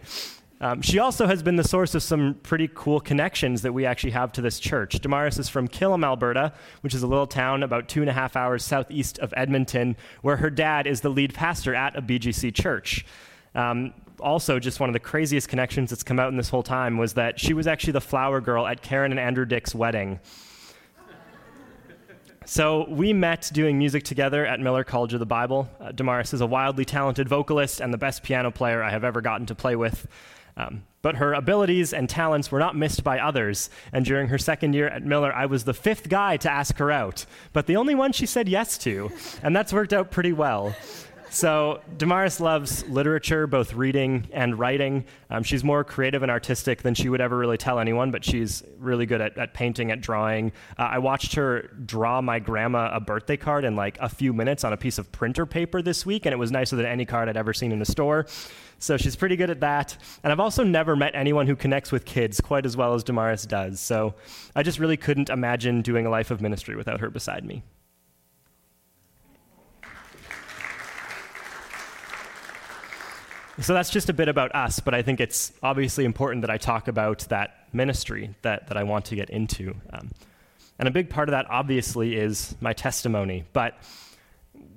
Um, 0.60 0.82
she 0.82 0.98
also 0.98 1.26
has 1.26 1.42
been 1.42 1.54
the 1.54 1.66
source 1.66 1.94
of 1.94 2.02
some 2.02 2.34
pretty 2.42 2.68
cool 2.74 2.98
connections 2.98 3.62
that 3.62 3.72
we 3.72 3.86
actually 3.86 4.10
have 4.10 4.32
to 4.32 4.40
this 4.40 4.58
church. 4.58 4.98
Damaris 5.00 5.38
is 5.38 5.48
from 5.48 5.68
Killam, 5.68 6.04
Alberta, 6.04 6.52
which 6.80 6.94
is 6.94 7.02
a 7.02 7.06
little 7.06 7.28
town 7.28 7.62
about 7.62 7.88
two 7.88 8.00
and 8.00 8.10
a 8.10 8.12
half 8.12 8.34
hours 8.34 8.64
southeast 8.64 9.20
of 9.20 9.32
Edmonton, 9.36 9.96
where 10.22 10.36
her 10.36 10.50
dad 10.50 10.88
is 10.88 11.00
the 11.00 11.10
lead 11.10 11.32
pastor 11.32 11.74
at 11.74 11.96
a 11.96 12.02
BGC 12.02 12.52
church. 12.52 13.06
Um, 13.54 13.94
also, 14.20 14.58
just 14.58 14.80
one 14.80 14.88
of 14.88 14.94
the 14.94 15.00
craziest 15.00 15.48
connections 15.48 15.90
that's 15.90 16.02
come 16.02 16.18
out 16.18 16.28
in 16.28 16.36
this 16.36 16.48
whole 16.48 16.64
time 16.64 16.98
was 16.98 17.14
that 17.14 17.38
she 17.38 17.54
was 17.54 17.68
actually 17.68 17.92
the 17.92 18.00
flower 18.00 18.40
girl 18.40 18.66
at 18.66 18.82
Karen 18.82 19.12
and 19.12 19.20
Andrew 19.20 19.44
Dick's 19.44 19.76
wedding. 19.76 20.18
So 22.44 22.88
we 22.88 23.12
met 23.12 23.50
doing 23.52 23.76
music 23.78 24.04
together 24.04 24.46
at 24.46 24.58
Millar 24.58 24.82
College 24.82 25.12
of 25.12 25.20
the 25.20 25.26
Bible. 25.26 25.68
Uh, 25.78 25.92
Damaris 25.92 26.32
is 26.32 26.40
a 26.40 26.46
wildly 26.46 26.86
talented 26.86 27.28
vocalist 27.28 27.80
and 27.80 27.92
the 27.92 27.98
best 27.98 28.22
piano 28.22 28.50
player 28.50 28.82
I 28.82 28.90
have 28.90 29.04
ever 29.04 29.20
gotten 29.20 29.46
to 29.46 29.54
play 29.54 29.76
with. 29.76 30.08
Um, 30.58 30.82
but 31.00 31.16
her 31.16 31.32
abilities 31.32 31.92
and 31.92 32.08
talents 32.08 32.50
were 32.50 32.58
not 32.58 32.74
missed 32.76 33.04
by 33.04 33.20
others. 33.20 33.70
And 33.92 34.04
during 34.04 34.28
her 34.28 34.38
second 34.38 34.74
year 34.74 34.88
at 34.88 35.04
Millar, 35.04 35.32
I 35.32 35.46
was 35.46 35.64
the 35.64 35.72
fifth 35.72 36.08
guy 36.08 36.36
to 36.38 36.50
ask 36.50 36.76
her 36.78 36.90
out, 36.90 37.24
but 37.52 37.66
the 37.66 37.76
only 37.76 37.94
one 37.94 38.12
she 38.12 38.26
said 38.26 38.48
yes 38.48 38.76
to. 38.78 39.10
And 39.42 39.54
that's 39.54 39.72
worked 39.72 39.92
out 39.92 40.10
pretty 40.10 40.32
well. 40.32 40.74
So, 41.30 41.82
Damaris 41.98 42.40
loves 42.40 42.88
literature, 42.88 43.46
both 43.46 43.74
reading 43.74 44.28
and 44.32 44.58
writing. 44.58 45.04
Um, 45.28 45.42
she's 45.42 45.62
more 45.62 45.84
creative 45.84 46.22
and 46.22 46.30
artistic 46.30 46.82
than 46.82 46.94
she 46.94 47.10
would 47.10 47.20
ever 47.20 47.36
really 47.36 47.58
tell 47.58 47.78
anyone, 47.78 48.10
but 48.10 48.24
she's 48.24 48.62
really 48.78 49.04
good 49.04 49.20
at, 49.20 49.36
at 49.36 49.52
painting, 49.52 49.90
at 49.90 50.00
drawing. 50.00 50.52
Uh, 50.78 50.84
I 50.84 50.98
watched 50.98 51.34
her 51.34 51.70
draw 51.84 52.22
my 52.22 52.38
grandma 52.38 52.90
a 52.94 53.00
birthday 53.00 53.36
card 53.36 53.64
in 53.64 53.76
like 53.76 53.98
a 54.00 54.08
few 54.08 54.32
minutes 54.32 54.64
on 54.64 54.72
a 54.72 54.76
piece 54.76 54.96
of 54.96 55.12
printer 55.12 55.44
paper 55.44 55.82
this 55.82 56.06
week, 56.06 56.24
and 56.24 56.32
it 56.32 56.38
was 56.38 56.50
nicer 56.50 56.76
than 56.76 56.86
any 56.86 57.04
card 57.04 57.28
I'd 57.28 57.36
ever 57.36 57.52
seen 57.52 57.72
in 57.72 57.82
a 57.82 57.86
store. 57.86 58.26
So, 58.78 58.96
she's 58.96 59.14
pretty 59.14 59.36
good 59.36 59.50
at 59.50 59.60
that. 59.60 59.98
And 60.24 60.32
I've 60.32 60.40
also 60.40 60.64
never 60.64 60.96
met 60.96 61.14
anyone 61.14 61.46
who 61.46 61.56
connects 61.56 61.92
with 61.92 62.06
kids 62.06 62.40
quite 62.40 62.64
as 62.64 62.74
well 62.76 62.94
as 62.94 63.04
Damaris 63.04 63.44
does. 63.44 63.80
So, 63.80 64.14
I 64.56 64.62
just 64.62 64.78
really 64.78 64.96
couldn't 64.96 65.28
imagine 65.28 65.82
doing 65.82 66.06
a 66.06 66.10
life 66.10 66.30
of 66.30 66.40
ministry 66.40 66.74
without 66.74 67.00
her 67.00 67.10
beside 67.10 67.44
me. 67.44 67.64
So 73.60 73.74
that's 73.74 73.90
just 73.90 74.08
a 74.08 74.12
bit 74.12 74.28
about 74.28 74.54
us, 74.54 74.78
but 74.78 74.94
I 74.94 75.02
think 75.02 75.20
it's 75.20 75.52
obviously 75.64 76.04
important 76.04 76.42
that 76.42 76.50
I 76.50 76.58
talk 76.58 76.86
about 76.86 77.20
that 77.28 77.66
ministry 77.72 78.34
that, 78.42 78.68
that 78.68 78.76
I 78.76 78.84
want 78.84 79.06
to 79.06 79.16
get 79.16 79.30
into. 79.30 79.74
Um, 79.92 80.10
and 80.78 80.86
a 80.86 80.92
big 80.92 81.10
part 81.10 81.28
of 81.28 81.32
that, 81.32 81.46
obviously, 81.50 82.14
is 82.14 82.54
my 82.60 82.72
testimony. 82.72 83.44
But 83.52 83.76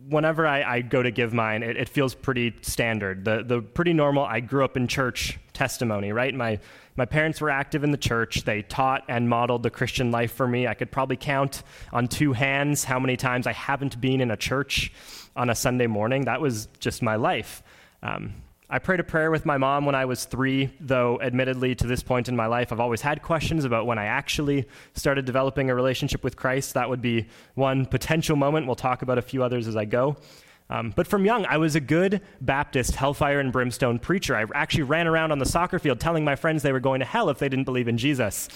whenever 0.09 0.47
I, 0.47 0.63
I 0.63 0.81
go 0.81 1.03
to 1.03 1.11
give 1.11 1.31
mine, 1.31 1.61
it, 1.61 1.77
it, 1.77 1.89
feels 1.89 2.15
pretty 2.15 2.55
standard. 2.63 3.23
The, 3.23 3.43
the 3.43 3.61
pretty 3.61 3.93
normal, 3.93 4.25
I 4.25 4.39
grew 4.39 4.65
up 4.65 4.75
in 4.75 4.87
church 4.87 5.37
testimony, 5.53 6.11
right? 6.11 6.33
My, 6.33 6.59
my 6.95 7.05
parents 7.05 7.39
were 7.39 7.51
active 7.51 7.83
in 7.83 7.91
the 7.91 7.97
church. 7.97 8.45
They 8.45 8.63
taught 8.63 9.03
and 9.07 9.29
modeled 9.29 9.61
the 9.61 9.69
Christian 9.69 10.09
life 10.09 10.33
for 10.33 10.47
me. 10.47 10.65
I 10.65 10.73
could 10.73 10.91
probably 10.91 11.17
count 11.17 11.61
on 11.93 12.07
two 12.07 12.33
hands 12.33 12.83
how 12.83 12.99
many 12.99 13.15
times 13.15 13.45
I 13.45 13.53
haven't 13.53 14.01
been 14.01 14.21
in 14.21 14.31
a 14.31 14.37
church 14.37 14.91
on 15.35 15.51
a 15.51 15.55
Sunday 15.55 15.87
morning. 15.87 16.25
That 16.25 16.41
was 16.41 16.67
just 16.79 17.03
my 17.03 17.15
life. 17.15 17.61
Um, 18.01 18.33
I 18.73 18.79
prayed 18.79 19.01
a 19.01 19.03
prayer 19.03 19.31
with 19.31 19.45
my 19.45 19.57
mom 19.57 19.85
when 19.85 19.95
I 19.95 20.05
was 20.05 20.23
three, 20.23 20.73
though, 20.79 21.19
admittedly, 21.21 21.75
to 21.75 21.85
this 21.85 22.01
point 22.01 22.29
in 22.29 22.37
my 22.37 22.45
life, 22.45 22.71
I've 22.71 22.79
always 22.79 23.01
had 23.01 23.21
questions 23.21 23.65
about 23.65 23.85
when 23.85 23.99
I 23.99 24.05
actually 24.05 24.65
started 24.93 25.25
developing 25.25 25.69
a 25.69 25.75
relationship 25.75 26.23
with 26.23 26.37
Christ. 26.37 26.73
That 26.75 26.87
would 26.89 27.01
be 27.01 27.27
one 27.55 27.85
potential 27.85 28.37
moment. 28.37 28.67
We'll 28.67 28.77
talk 28.77 29.01
about 29.01 29.17
a 29.17 29.21
few 29.21 29.43
others 29.43 29.67
as 29.67 29.75
I 29.75 29.83
go. 29.83 30.15
Um, 30.69 30.93
but 30.95 31.05
from 31.05 31.25
young, 31.25 31.45
I 31.47 31.57
was 31.57 31.75
a 31.75 31.81
good 31.81 32.21
Baptist 32.39 32.95
hellfire 32.95 33.41
and 33.41 33.51
brimstone 33.51 33.99
preacher. 33.99 34.37
I 34.37 34.45
actually 34.55 34.83
ran 34.83 35.05
around 35.05 35.33
on 35.33 35.39
the 35.39 35.45
soccer 35.45 35.77
field 35.77 35.99
telling 35.99 36.23
my 36.23 36.37
friends 36.37 36.63
they 36.63 36.71
were 36.71 36.79
going 36.79 37.01
to 37.01 37.05
hell 37.05 37.29
if 37.29 37.39
they 37.39 37.49
didn't 37.49 37.65
believe 37.65 37.89
in 37.89 37.97
Jesus. 37.97 38.47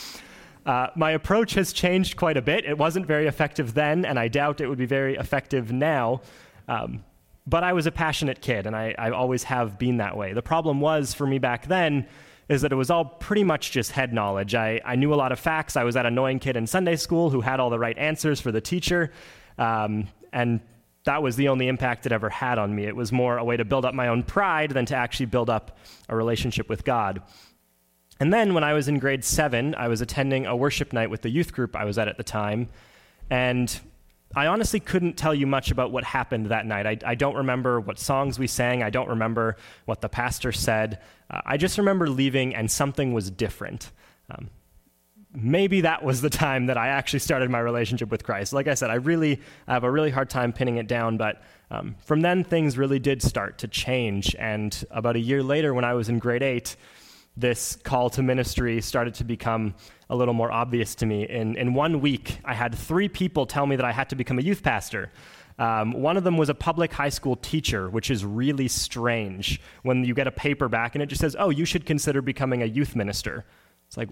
Uh, 0.66 0.88
my 0.96 1.12
approach 1.12 1.56
has 1.56 1.74
changed 1.74 2.16
quite 2.16 2.38
a 2.38 2.42
bit. 2.42 2.64
It 2.64 2.78
wasn't 2.78 3.06
very 3.06 3.28
effective 3.28 3.74
then, 3.74 4.06
and 4.06 4.18
I 4.18 4.30
doubt 4.30 4.62
it 4.62 4.68
would 4.68 4.78
be 4.78 4.86
very 4.86 5.18
effective 5.18 5.74
now. 5.74 6.22
Um, 6.70 7.04
but 7.48 7.64
I 7.64 7.74
was 7.74 7.86
a 7.86 7.92
passionate 7.92 8.42
kid, 8.42 8.66
and 8.66 8.76
I, 8.76 8.96
I 8.98 9.12
always 9.12 9.44
have 9.44 9.78
been 9.78 9.98
that 9.98 10.18
way. 10.18 10.34
The 10.34 10.42
problem 10.42 10.82
was 10.82 11.14
for 11.14 11.28
me 11.28 11.38
back 11.38 11.68
then 11.68 12.08
is 12.48 12.62
that 12.62 12.72
it 12.72 12.76
was 12.76 12.90
all 12.90 13.06
pretty 13.06 13.44
much 13.44 13.72
just 13.72 13.92
head 13.92 14.14
knowledge. 14.14 14.54
I, 14.54 14.82
I 14.86 14.96
knew 14.96 15.14
a 15.14 15.16
lot 15.16 15.32
of 15.32 15.40
facts. 15.40 15.76
I 15.76 15.84
was 15.84 15.96
that 15.96 16.06
annoying 16.06 16.40
kid 16.40 16.56
in 16.56 16.68
Sunday 16.68 16.96
school 16.96 17.30
who 17.30 17.42
had 17.42 17.60
all 17.60 17.70
the 17.70 17.80
right 17.80 17.98
answers 17.98 18.40
for 18.40 18.52
the 18.52 18.62
teacher. 18.62 19.12
Um, 19.58 20.08
and 20.32 20.60
that 21.06 21.24
was 21.24 21.36
the 21.36 21.48
only 21.48 21.68
impact 21.68 22.06
it 22.06 22.12
ever 22.12 22.30
had 22.30 22.60
on 22.60 22.76
me. 22.76 22.86
It 22.86 22.96
was 22.96 23.12
more 23.12 23.38
a 23.38 23.44
way 23.44 23.58
to 23.58 23.66
build 23.66 23.86
up 23.86 23.94
my 23.94 24.10
own 24.10 24.24
pride 24.24 24.72
than 24.72 24.86
to 24.88 24.96
actually 24.96 25.28
build 25.28 25.50
up 25.50 25.78
a 26.10 26.16
relationship 26.16 26.70
with 26.70 26.84
God. 26.84 27.22
And 28.20 28.34
then 28.34 28.54
when 28.54 28.64
I 28.64 28.74
was 28.74 28.88
in 28.88 29.00
grade 29.00 29.24
seven, 29.24 29.76
I 29.76 29.88
was 29.88 30.02
attending 30.02 30.46
a 30.46 30.56
worship 30.56 30.94
night 30.94 31.10
with 31.10 31.22
the 31.22 31.30
youth 31.30 31.52
group 31.52 31.76
I 31.76 31.86
was 31.86 31.98
at 31.98 32.08
at 32.08 32.18
the 32.18 32.24
time. 32.24 32.70
And 33.30 33.80
I 34.34 34.48
honestly 34.48 34.80
couldn't 34.80 35.18
tell 35.18 35.34
you 35.34 35.48
much 35.48 35.72
about 35.72 35.92
what 35.92 36.04
happened 36.04 36.48
that 36.48 36.66
night. 36.66 36.86
I, 36.86 37.12
I 37.12 37.16
don't 37.16 37.36
remember 37.36 37.80
what 37.80 38.00
songs 38.00 38.40
we 38.40 38.48
sang. 38.48 38.84
I 38.84 38.90
don't 38.90 39.10
remember 39.10 39.58
what 39.86 40.02
the 40.02 40.10
pastor 40.10 40.52
said. 40.52 41.00
Uh, 41.30 41.42
I 41.46 41.58
just 41.58 41.78
remember 41.78 42.10
leaving 42.10 42.56
and 42.56 42.70
something 42.70 43.14
was 43.14 43.30
different. 43.30 43.92
Um, 44.30 44.50
maybe 45.34 45.82
that 45.82 46.04
was 46.04 46.22
the 46.22 46.30
time 46.30 46.68
that 46.68 46.78
I 46.78 46.88
actually 46.88 47.20
started 47.20 47.50
my 47.50 47.60
relationship 47.60 48.10
with 48.10 48.24
Christ. 48.24 48.54
Like 48.54 48.68
I 48.68 48.74
said, 48.74 48.90
I 48.90 48.96
really 48.96 49.42
I 49.68 49.74
have 49.74 49.84
a 49.84 49.92
really 49.92 50.12
hard 50.12 50.30
time 50.30 50.54
pinning 50.54 50.78
it 50.78 50.88
down, 50.88 51.18
but 51.18 51.42
um, 51.72 51.96
from 52.00 52.22
then 52.22 52.44
things 52.44 52.78
really 52.78 53.00
did 53.00 53.22
start 53.22 53.58
to 53.60 53.68
change. 53.68 54.36
And 54.38 54.86
about 54.92 55.16
a 55.16 55.20
year 55.20 55.44
later, 55.44 55.74
when 55.74 55.86
I 55.86 55.94
was 55.94 56.10
in 56.10 56.20
grade 56.20 56.44
eight, 56.44 56.76
this 57.38 57.76
call 57.84 58.10
to 58.12 58.24
ministry 58.24 58.82
started 58.82 59.14
to 59.16 59.24
become 59.24 59.76
a 60.10 60.16
little 60.16 60.34
more 60.34 60.52
obvious 60.52 60.96
to 60.96 61.06
me. 61.06 61.28
In, 61.28 61.58
in 61.58 61.74
one 61.74 62.00
week, 62.00 62.40
I 62.46 62.54
had 62.54 62.74
three 62.74 63.10
people 63.10 63.46
tell 63.46 63.66
me 63.66 63.76
that 63.76 63.86
I 63.86 63.92
had 63.92 64.10
to 64.10 64.16
become 64.16 64.40
a 64.40 64.42
youth 64.42 64.64
pastor. 64.64 65.12
Um, 65.58 65.94
one 65.94 66.18
of 66.18 66.24
them 66.24 66.38
was 66.38 66.50
a 66.50 66.54
public 66.54 66.92
high 66.92 67.10
school 67.10 67.36
teacher, 67.36 67.90
which 67.90 68.12
is 68.12 68.26
really 68.26 68.68
strange 68.68 69.62
when 69.84 70.04
you 70.04 70.14
get 70.14 70.28
a 70.28 70.32
paper 70.32 70.68
back 70.68 70.96
and 70.96 71.02
it 71.02 71.08
just 71.08 71.22
says, 71.22 71.36
oh, 71.40 71.50
you 71.50 71.66
should 71.66 71.86
consider 71.86 72.22
becoming 72.22 72.62
a 72.62 72.66
youth 72.66 72.96
minister. 72.96 73.46
It's 73.88 73.98
like, 73.98 74.10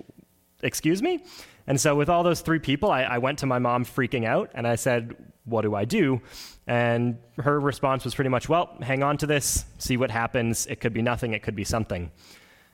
excuse 0.62 1.01
me? 1.01 1.24
And 1.68 1.80
so, 1.80 1.96
with 1.96 2.10
all 2.10 2.24
those 2.24 2.42
three 2.42 2.60
people, 2.60 2.92
I, 2.92 3.03
I 3.03 3.18
went 3.20 3.39
to 3.39 3.46
my 3.46 3.60
mom 3.60 3.86
freaking 3.86 4.25
out 4.25 4.51
and 4.53 4.68
I 4.68 4.75
said, 4.75 5.15
what 5.46 5.62
do 5.62 5.75
I 5.75 5.86
do? 5.86 6.22
And 6.68 7.18
her 7.38 7.60
response 7.60 8.06
was 8.06 8.15
pretty 8.15 8.30
much, 8.30 8.48
well, 8.48 8.77
hang 8.82 9.03
on 9.03 9.18
to 9.18 9.27
this, 9.27 9.65
see 9.77 9.98
what 9.98 10.12
happens. 10.12 10.65
It 10.68 10.80
could 10.80 10.94
be 10.94 11.01
nothing, 11.01 11.34
it 11.34 11.44
could 11.44 11.56
be 11.56 11.63
something. 11.63 12.12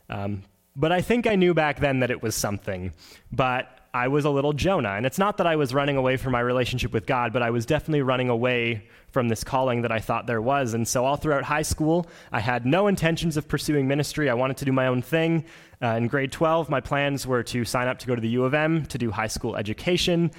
Um, 0.10 0.44
but 0.76 0.92
I 0.92 1.02
think 1.02 1.28
I 1.28 1.36
knew 1.36 1.54
back 1.54 1.80
then 1.80 2.00
that 2.00 2.12
it 2.12 2.22
was 2.22 2.36
something. 2.36 2.94
But 3.32 3.80
I 3.94 4.08
was 4.08 4.26
a 4.26 4.30
little 4.30 4.54
Jonah. 4.54 4.92
And 4.92 5.06
it's 5.06 5.18
not 5.18 5.38
that 5.38 5.48
I 5.48 5.56
was 5.56 5.74
running 5.74 5.98
away 5.98 6.18
from 6.18 6.32
my 6.32 6.40
relationship 6.40 6.94
with 6.94 7.06
God, 7.06 7.34
but 7.34 7.42
I 7.42 7.50
was 7.50 7.66
definitely 7.66 8.02
running 8.02 8.30
away 8.30 8.88
from 9.12 9.28
this 9.28 9.44
calling 9.44 9.82
that 9.82 9.92
I 9.92 10.00
thought 10.00 10.28
there 10.28 10.42
was. 10.42 10.74
And 10.74 10.88
so, 10.88 11.06
all 11.06 11.16
throughout 11.16 11.44
high 11.44 11.64
school, 11.64 12.08
I 12.32 12.40
had 12.40 12.66
no 12.66 12.88
intentions 12.88 13.36
of 13.36 13.48
pursuing 13.48 13.88
ministry. 13.88 14.30
I 14.30 14.36
wanted 14.36 14.58
to 14.58 14.66
do 14.66 14.72
my 14.72 14.88
own 14.88 15.02
thing. 15.02 15.46
Uh, 15.82 15.88
in 15.96 16.08
grade 16.08 16.32
12, 16.32 16.70
my 16.70 16.82
plans 16.82 17.26
were 17.26 17.42
to 17.44 17.66
sign 17.66 17.88
up 17.88 17.98
to 18.00 18.08
go 18.08 18.14
to 18.14 18.22
the 18.22 18.30
U 18.30 18.44
of 18.44 18.54
M 18.54 18.86
to 18.88 18.98
do 18.98 19.10
high 19.10 19.28
school 19.28 19.56
education. 19.56 20.32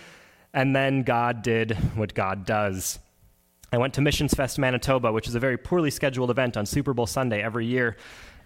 And 0.52 0.74
then 0.74 1.02
God 1.02 1.42
did 1.42 1.72
what 1.96 2.14
God 2.14 2.44
does. 2.44 2.98
I 3.72 3.78
went 3.78 3.94
to 3.94 4.00
Missions 4.00 4.34
Fest 4.34 4.58
Manitoba, 4.58 5.12
which 5.12 5.28
is 5.28 5.34
a 5.36 5.40
very 5.40 5.56
poorly 5.56 5.90
scheduled 5.90 6.30
event 6.30 6.56
on 6.56 6.66
Super 6.66 6.92
Bowl 6.92 7.06
Sunday 7.06 7.40
every 7.40 7.66
year. 7.66 7.96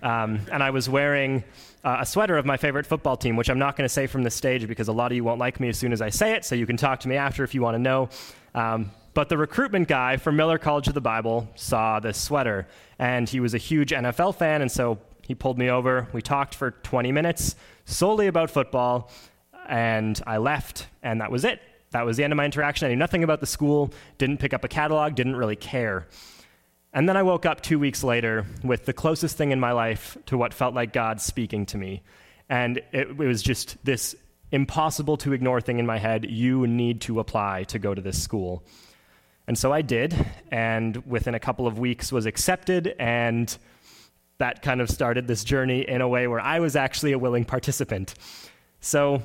Um, 0.03 0.41
and 0.53 0.63
I 0.63 0.71
was 0.71 0.89
wearing 0.89 1.45
uh, 1.85 1.99
a 2.01 2.07
sweater 2.07 2.37
of 2.37 2.47
my 2.47 2.57
favorite 2.57 2.87
football 2.87 3.17
team, 3.17 3.37
which 3.37 3.49
I'm 3.51 3.59
not 3.59 3.77
going 3.77 3.85
to 3.85 3.93
say 3.93 4.07
from 4.07 4.23
the 4.23 4.31
stage 4.31 4.67
because 4.67 4.89
a 4.89 4.93
lot 4.93 5.13
of 5.13 5.17
you 5.17 5.25
won't 5.25 5.39
like 5.39 5.61
me 5.61 5.69
as 5.69 5.79
soon 5.79 5.93
as 5.93 6.01
I 6.01 6.11
say 6.11 6.33
it, 6.33 6.45
so 6.45 6.55
you 6.55 6.67
can 6.67 6.77
talk 6.77 7.01
to 7.01 7.09
me 7.09 7.17
after 7.17 7.45
if 7.45 7.55
you 7.55 7.63
want 7.63 7.75
to 7.75 7.79
know. 7.79 8.09
Um, 8.55 8.91
but 9.15 9.29
the 9.29 9.39
recruitment 9.39 9.87
guy 9.87 10.17
from 10.17 10.37
Millar 10.37 10.59
College 10.59 10.89
of 10.89 10.95
the 10.95 11.01
Bible 11.01 11.49
saw 11.55 12.01
this 12.01 12.21
sweater, 12.21 12.67
and 12.99 13.29
he 13.29 13.39
was 13.41 13.55
a 13.55 13.59
huge 13.59 13.91
NFL 13.91 14.35
fan, 14.37 14.61
and 14.61 14.71
so 14.71 14.99
he 15.23 15.35
pulled 15.35 15.59
me 15.59 15.71
over. 15.71 16.09
We 16.13 16.21
talked 16.21 16.55
for 16.55 16.73
20 16.73 17.13
minutes 17.13 17.55
solely 17.85 18.27
about 18.27 18.51
football, 18.51 19.11
and 19.69 20.21
I 20.27 20.39
left, 20.39 20.89
and 21.03 21.21
that 21.21 21.31
was 21.31 21.45
it. 21.45 21.61
That 21.93 22.05
was 22.05 22.17
the 22.17 22.25
end 22.25 22.33
of 22.33 22.37
my 22.37 22.45
interaction. 22.45 22.87
I 22.87 22.91
knew 22.91 22.97
nothing 22.97 23.23
about 23.23 23.41
the 23.41 23.47
school, 23.47 23.93
didn't 24.19 24.39
pick 24.39 24.53
up 24.53 24.65
a 24.65 24.69
catalog, 24.69 25.15
didn't 25.15 25.37
really 25.37 25.57
care. 25.57 26.09
And 26.95 27.09
then 27.09 27.17
I 27.17 27.25
woke 27.25 27.45
up 27.45 27.61
two 27.61 27.81
weeks 27.81 28.05
later 28.05 28.47
with 28.63 28.87
the 28.87 28.93
closest 28.93 29.37
thing 29.37 29.51
in 29.51 29.59
my 29.59 29.73
life 29.73 30.17
to 30.27 30.39
what 30.39 30.55
felt 30.55 30.75
like 30.75 30.93
God 30.93 31.21
speaking 31.21 31.67
to 31.67 31.77
me. 31.77 32.03
And 32.49 32.79
it, 32.93 33.09
it, 33.11 33.17
was 33.19 33.43
just 33.43 33.85
this 33.85 34.15
impossible 34.53 35.17
to 35.17 35.33
ignore 35.33 35.61
thing 35.61 35.81
in 35.81 35.87
my 35.87 35.99
head 35.99 36.31
you 36.31 36.69
need 36.69 37.01
to 37.01 37.19
apply 37.19 37.65
to 37.65 37.81
go 37.81 37.95
to 37.95 38.01
this 38.01 38.23
school. 38.23 38.63
And 39.49 39.59
so 39.59 39.73
I 39.73 39.83
did, 39.83 40.15
and 40.53 40.97
within 41.05 41.35
a 41.35 41.41
couple 41.41 41.67
of 41.67 41.81
weeks 41.81 42.13
was 42.13 42.27
accepted, 42.27 42.95
and 42.99 43.55
that 44.39 44.63
kind 44.63 44.81
of 44.81 44.89
started 44.89 45.27
this 45.27 45.43
journey 45.43 45.87
in 45.87 46.01
a 46.01 46.09
way 46.09 46.29
where 46.29 46.41
I 46.41 46.61
was 46.61 46.77
actually 46.77 47.11
a 47.11 47.19
willing 47.19 47.45
participant. 47.45 48.15
So 48.81 49.21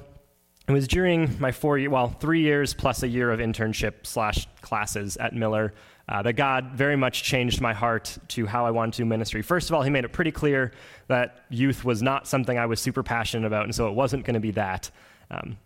it 0.68 0.72
was 0.72 0.88
during 0.88 1.40
my 1.40 1.52
four 1.52 1.78
year, 1.78 1.92
well, 1.92 2.10
three 2.10 2.42
years 2.42 2.74
plus 2.74 3.04
a 3.04 3.08
year 3.08 3.32
of 3.32 3.40
internship 3.40 4.08
slash 4.08 4.48
classes 4.62 5.18
at 5.18 5.34
Millar 5.34 5.74
uh, 6.10 6.24
that 6.24 6.34
God 6.34 6.72
very 6.74 6.96
much 6.96 7.22
changed 7.24 7.62
my 7.62 7.72
heart 7.72 8.18
to 8.30 8.48
how 8.48 8.66
I 8.66 8.72
wanted 8.72 8.94
to 8.96 8.98
do 9.04 9.06
ministry. 9.06 9.44
First 9.44 9.70
of 9.70 9.76
all, 9.76 9.84
He 9.84 9.92
made 9.92 10.06
it 10.06 10.12
pretty 10.12 10.32
clear 10.32 10.72
that 11.08 11.46
youth 11.50 11.86
was 11.86 12.02
not 12.02 12.28
something 12.28 12.58
I 12.58 12.66
was 12.66 12.82
super 12.82 13.04
passionate 13.04 13.46
about, 13.46 13.66
and 13.66 13.76
so 13.76 13.88
it 13.88 13.94
wasn't 13.94 14.26
going 14.26 14.34
to 14.34 14.40
be 14.40 14.52
that. 14.52 14.90
Um, 15.30 15.58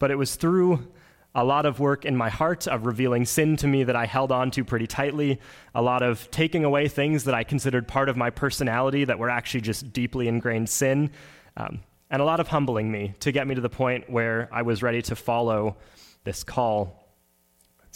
but 0.00 0.10
it 0.10 0.16
was 0.16 0.34
through 0.34 0.88
a 1.36 1.44
lot 1.44 1.66
of 1.66 1.78
work 1.78 2.04
in 2.04 2.16
my 2.16 2.30
heart 2.30 2.66
of 2.66 2.84
revealing 2.84 3.24
sin 3.24 3.56
to 3.58 3.68
me 3.68 3.84
that 3.84 3.94
I 3.94 4.06
held 4.06 4.32
on 4.32 4.50
to 4.52 4.64
pretty 4.64 4.88
tightly, 4.88 5.38
a 5.74 5.82
lot 5.82 6.02
of 6.02 6.28
taking 6.32 6.64
away 6.64 6.88
things 6.88 7.24
that 7.24 7.34
I 7.34 7.44
considered 7.44 7.86
part 7.86 8.08
of 8.08 8.16
my 8.16 8.30
personality 8.30 9.04
that 9.04 9.18
were 9.18 9.30
actually 9.30 9.60
just 9.60 9.92
deeply 9.92 10.26
ingrained 10.26 10.68
sin, 10.68 11.10
um, 11.56 11.80
and 12.10 12.20
a 12.20 12.24
lot 12.24 12.40
of 12.40 12.48
humbling 12.48 12.90
me 12.90 13.14
to 13.20 13.30
get 13.30 13.46
me 13.46 13.54
to 13.54 13.60
the 13.60 13.68
point 13.68 14.10
where 14.10 14.48
I 14.50 14.62
was 14.62 14.82
ready 14.82 15.02
to 15.02 15.14
follow 15.14 15.76
this 16.24 16.42
call. 16.42 17.05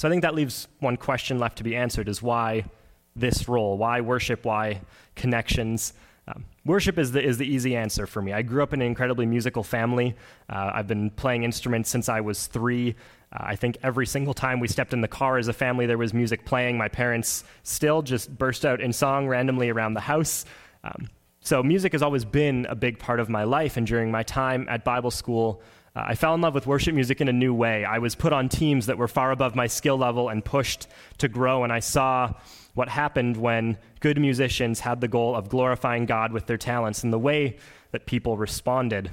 So 0.01 0.09
I 0.09 0.11
think 0.11 0.23
that 0.23 0.35
leaves 0.35 0.67
one 0.79 0.97
question 0.97 1.39
left 1.39 1.59
to 1.59 1.63
be 1.63 1.77
answered 1.77 2.09
is 2.09 2.23
why 2.23 2.65
this 3.15 3.51
role? 3.51 3.77
Why 3.77 4.01
worship? 4.01 4.47
Why 4.47 4.81
connections? 5.15 5.93
Um, 6.27 6.47
worship 6.65 6.97
is 6.97 7.13
the, 7.13 7.23
is 7.23 7.37
the 7.37 7.47
easy 7.47 7.77
answer 7.77 8.07
for 8.07 8.23
me. 8.23 8.33
I 8.33 8.41
grew 8.41 8.63
up 8.63 8.73
in 8.73 8.81
an 8.81 8.87
incredibly 8.87 9.27
musical 9.27 9.63
family. 9.63 10.17
Uh, 10.49 10.71
I've 10.73 10.87
been 10.87 11.11
playing 11.11 11.43
instruments 11.43 11.91
since 11.91 12.09
I 12.09 12.23
was 12.23 12.47
three. 12.47 12.95
Uh, 13.31 13.41
I 13.43 13.57
think 13.57 13.77
every 13.83 14.07
single 14.07 14.33
time 14.33 14.59
we 14.59 14.69
stepped 14.69 14.95
in 14.95 15.03
the 15.03 15.07
car 15.07 15.37
as 15.37 15.49
a 15.49 15.53
family, 15.53 15.85
there 15.85 15.99
was 15.99 16.15
music 16.15 16.47
playing. 16.47 16.79
My 16.79 16.89
parents 16.89 17.45
still 17.63 18.01
just 18.01 18.39
burst 18.39 18.65
out 18.65 18.81
in 18.81 18.95
song 18.95 19.29
randomly 19.29 19.69
around 19.69 19.93
the 19.93 20.01
house. 20.01 20.47
Um, 20.83 21.11
so, 21.43 21.63
music 21.63 21.93
has 21.93 22.01
always 22.01 22.25
been 22.25 22.65
a 22.71 22.75
big 22.75 22.99
part 22.99 23.21
of 23.21 23.29
my 23.29 23.45
life. 23.45 23.77
And 23.77 23.87
during 23.87 24.11
my 24.11 24.23
time 24.23 24.67
at 24.71 24.83
Bible 24.83 25.11
school, 25.11 25.61
uh, 25.97 26.05
I 26.07 26.15
fell 26.15 26.35
in 26.35 26.41
love 26.41 26.55
with 26.55 26.67
worship 26.67 26.95
music 26.95 27.21
in 27.21 27.29
a 27.29 27.33
new 27.33 27.53
way. 27.53 27.85
I 27.85 27.99
was 27.99 28.15
put 28.15 28.33
on 28.33 28.49
teams 28.49 28.87
that 28.87 28.99
were 28.99 29.09
far 29.09 29.33
above 29.33 29.55
my 29.55 29.67
skill 29.67 29.99
level 29.99 30.29
and 30.29 30.45
pushed 30.45 30.87
to 31.19 31.29
grow, 31.29 31.65
and 31.65 31.73
I 31.73 31.81
saw 31.81 32.35
what 32.75 32.89
happened 32.89 33.37
when 33.37 33.77
good 33.99 34.19
musicians 34.21 34.81
had 34.81 35.01
the 35.01 35.09
goal 35.09 35.35
of 35.35 35.49
glorifying 35.49 36.07
God 36.07 36.33
with 36.33 36.47
their 36.47 36.57
talents 36.57 37.03
and 37.03 37.13
the 37.13 37.19
way 37.19 37.57
that 37.91 38.07
people 38.07 38.37
responded. 38.37 39.11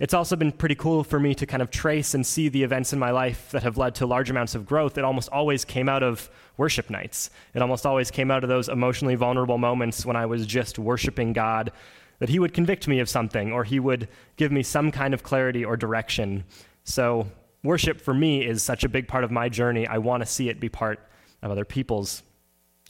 It's 0.00 0.12
also 0.12 0.34
been 0.34 0.50
pretty 0.50 0.74
cool 0.74 1.04
for 1.04 1.20
me 1.20 1.36
to 1.36 1.46
kind 1.46 1.62
of 1.62 1.70
trace 1.70 2.14
and 2.14 2.26
see 2.26 2.48
the 2.48 2.64
events 2.64 2.92
in 2.92 2.98
my 2.98 3.12
life 3.12 3.52
that 3.52 3.62
have 3.62 3.78
led 3.78 3.94
to 3.96 4.06
large 4.06 4.28
amounts 4.28 4.56
of 4.56 4.66
growth. 4.66 4.98
It 4.98 5.04
almost 5.04 5.28
always 5.28 5.64
came 5.64 5.88
out 5.88 6.02
of 6.02 6.28
worship 6.56 6.90
nights. 6.90 7.30
It 7.54 7.62
almost 7.62 7.86
always 7.86 8.10
came 8.10 8.32
out 8.32 8.42
of 8.42 8.48
those 8.48 8.68
emotionally 8.68 9.14
vulnerable 9.14 9.56
moments 9.56 10.04
when 10.04 10.16
I 10.16 10.26
was 10.26 10.46
just 10.46 10.80
worshiping 10.80 11.32
God 11.32 11.70
that 12.18 12.28
he 12.28 12.38
would 12.38 12.54
convict 12.54 12.88
me 12.88 13.00
of 13.00 13.08
something 13.08 13.52
or 13.52 13.64
he 13.64 13.80
would 13.80 14.08
give 14.36 14.52
me 14.52 14.62
some 14.62 14.90
kind 14.90 15.14
of 15.14 15.22
clarity 15.22 15.64
or 15.64 15.76
direction. 15.76 16.44
So, 16.84 17.26
worship 17.62 18.00
for 18.00 18.14
me 18.14 18.44
is 18.44 18.62
such 18.62 18.84
a 18.84 18.88
big 18.88 19.08
part 19.08 19.24
of 19.24 19.30
my 19.30 19.48
journey. 19.48 19.86
I 19.86 19.98
want 19.98 20.22
to 20.22 20.26
see 20.26 20.48
it 20.48 20.60
be 20.60 20.68
part 20.68 21.00
of 21.42 21.50
other 21.50 21.64
people's. 21.64 22.22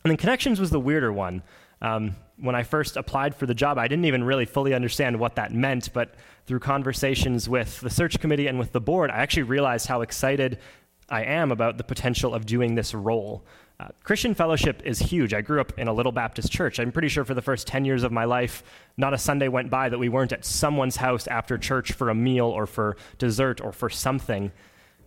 And 0.04 0.10
then 0.10 0.16
connections 0.16 0.60
was 0.60 0.70
the 0.70 0.80
weirder 0.80 1.12
one. 1.12 1.42
Um, 1.80 2.16
when 2.36 2.54
I 2.54 2.62
first 2.62 2.96
applied 2.96 3.34
for 3.34 3.46
the 3.46 3.54
job, 3.54 3.78
I 3.78 3.88
didn't 3.88 4.06
even 4.06 4.24
really 4.24 4.44
fully 4.44 4.74
understand 4.74 5.18
what 5.18 5.36
that 5.36 5.52
meant, 5.52 5.92
but 5.92 6.14
through 6.46 6.60
conversations 6.60 7.48
with 7.48 7.80
the 7.80 7.90
search 7.90 8.18
committee 8.20 8.46
and 8.46 8.58
with 8.58 8.72
the 8.72 8.80
board, 8.80 9.10
I 9.10 9.16
actually 9.16 9.44
realized 9.44 9.86
how 9.86 10.00
excited 10.00 10.58
I 11.08 11.24
am 11.24 11.52
about 11.52 11.78
the 11.78 11.84
potential 11.84 12.34
of 12.34 12.46
doing 12.46 12.74
this 12.74 12.94
role. 12.94 13.44
Uh, 13.80 13.88
Christian 14.04 14.34
fellowship 14.34 14.82
is 14.84 15.00
huge. 15.00 15.34
I 15.34 15.40
grew 15.40 15.60
up 15.60 15.76
in 15.78 15.88
a 15.88 15.92
little 15.92 16.12
Baptist 16.12 16.52
church. 16.52 16.78
I'm 16.78 16.92
pretty 16.92 17.08
sure 17.08 17.24
for 17.24 17.34
the 17.34 17.42
first 17.42 17.66
10 17.66 17.84
years 17.84 18.04
of 18.04 18.12
my 18.12 18.24
life, 18.24 18.62
not 18.96 19.12
a 19.12 19.18
Sunday 19.18 19.48
went 19.48 19.68
by 19.68 19.88
that 19.88 19.98
we 19.98 20.08
weren't 20.08 20.32
at 20.32 20.44
someone's 20.44 20.96
house 20.96 21.26
after 21.26 21.58
church 21.58 21.92
for 21.92 22.08
a 22.08 22.14
meal 22.14 22.46
or 22.46 22.66
for 22.66 22.96
dessert 23.18 23.60
or 23.60 23.72
for 23.72 23.90
something. 23.90 24.52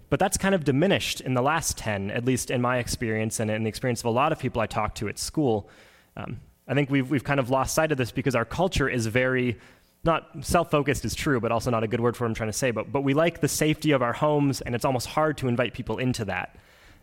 But 0.09 0.19
that's 0.19 0.37
kind 0.37 0.53
of 0.53 0.65
diminished 0.65 1.21
in 1.21 1.33
the 1.33 1.41
last 1.41 1.77
10, 1.77 2.11
at 2.11 2.25
least 2.25 2.51
in 2.51 2.61
my 2.61 2.77
experience 2.77 3.39
and 3.39 3.49
in 3.49 3.63
the 3.63 3.69
experience 3.69 4.01
of 4.01 4.05
a 4.05 4.11
lot 4.11 4.33
of 4.33 4.39
people 4.39 4.61
I 4.61 4.67
talk 4.67 4.95
to 4.95 5.07
at 5.07 5.17
school. 5.17 5.69
Um, 6.17 6.41
I 6.67 6.73
think 6.73 6.89
we've, 6.89 7.09
we've 7.09 7.23
kind 7.23 7.39
of 7.39 7.49
lost 7.49 7.73
sight 7.73 7.93
of 7.93 7.97
this 7.97 8.11
because 8.11 8.35
our 8.35 8.45
culture 8.45 8.89
is 8.89 9.07
very, 9.07 9.57
not 10.03 10.29
self 10.41 10.71
focused 10.71 11.05
is 11.05 11.15
true, 11.15 11.39
but 11.39 11.53
also 11.53 11.71
not 11.71 11.83
a 11.83 11.87
good 11.87 12.01
word 12.01 12.17
for 12.17 12.25
what 12.25 12.29
I'm 12.29 12.35
trying 12.35 12.49
to 12.49 12.57
say, 12.57 12.71
but, 12.71 12.91
but 12.91 13.01
we 13.01 13.13
like 13.13 13.39
the 13.39 13.47
safety 13.47 13.91
of 13.91 14.01
our 14.01 14.13
homes, 14.13 14.59
and 14.59 14.75
it's 14.75 14.83
almost 14.83 15.07
hard 15.07 15.37
to 15.37 15.47
invite 15.47 15.73
people 15.73 15.99
into 15.99 16.25
that. 16.25 16.57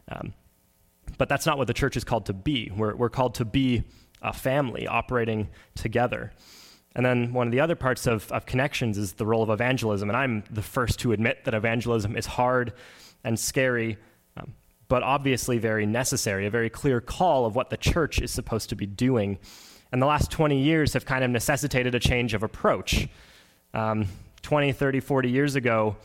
Um, 0.09 0.35
but 1.19 1.29
that's 1.29 1.47
not 1.47 1.59
what 1.59 1.67
the 1.67 1.75
church 1.75 1.97
is 1.97 2.05
called 2.05 2.27
to 2.27 2.33
be. 2.33 2.71
We're, 2.75 2.95
we're 2.95 3.11
called 3.11 3.37
to 3.37 3.45
be 3.45 3.85
a 4.23 4.33
family 4.33 4.87
operating 4.87 5.49
together. 5.75 6.33
And 6.97 7.05
then 7.05 7.33
one 7.33 7.49
of 7.49 7.53
the 7.53 7.61
other 7.61 7.75
parts 7.75 8.07
of, 8.07 8.31
of 8.31 8.47
connections 8.47 8.99
is 8.99 9.15
the 9.15 9.27
role 9.27 9.43
of 9.43 9.51
evangelism. 9.51 10.09
And 10.09 10.17
I'm 10.17 10.45
the 10.51 10.63
first 10.63 11.01
to 11.01 11.13
admit 11.13 11.45
that 11.45 11.55
evangelism 11.55 12.17
is 12.17 12.27
hard 12.27 12.73
and 13.25 13.39
scary, 13.39 13.99
um, 14.37 14.55
but 14.89 15.03
obviously 15.03 15.59
very 15.59 15.87
necessary, 15.87 16.47
a 16.47 16.51
very 16.51 16.71
clear 16.71 17.01
call 17.01 17.47
of 17.47 17.57
what 17.57 17.71
the 17.71 17.77
church 17.77 18.21
is 18.21 18.31
supposed 18.31 18.69
to 18.69 18.77
be 18.77 18.87
doing. 18.87 19.39
And 19.91 20.01
the 20.01 20.07
last 20.07 20.31
20 20.31 20.61
years 20.61 20.93
have 20.93 21.05
kind 21.05 21.25
of 21.25 21.31
necessitated 21.31 21.95
a 21.95 22.01
change 22.01 22.35
of 22.35 22.43
approach. 22.43 23.09
um, 23.73 24.07
20, 24.43 24.73
30, 24.73 25.01
40 25.01 25.31
years 25.31 25.57
ago, 25.57 25.97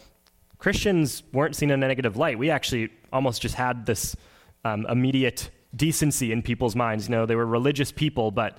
Christians 0.59 1.23
weren't 1.33 1.55
seen 1.55 1.71
in 1.71 1.83
a 1.83 1.87
negative 1.87 2.15
light. 2.15 2.39
We 2.39 2.49
actually 2.49 2.89
almost 3.11 3.41
just 3.41 3.55
had 3.55 3.85
this 3.85 4.15
um, 4.65 4.85
immediate 4.87 5.49
decency 5.75 6.31
in 6.31 6.41
people's 6.41 6.75
minds. 6.75 7.07
You 7.07 7.15
know, 7.15 7.25
they 7.25 7.35
were 7.35 7.45
religious 7.45 7.91
people, 7.91 8.31
but 8.31 8.57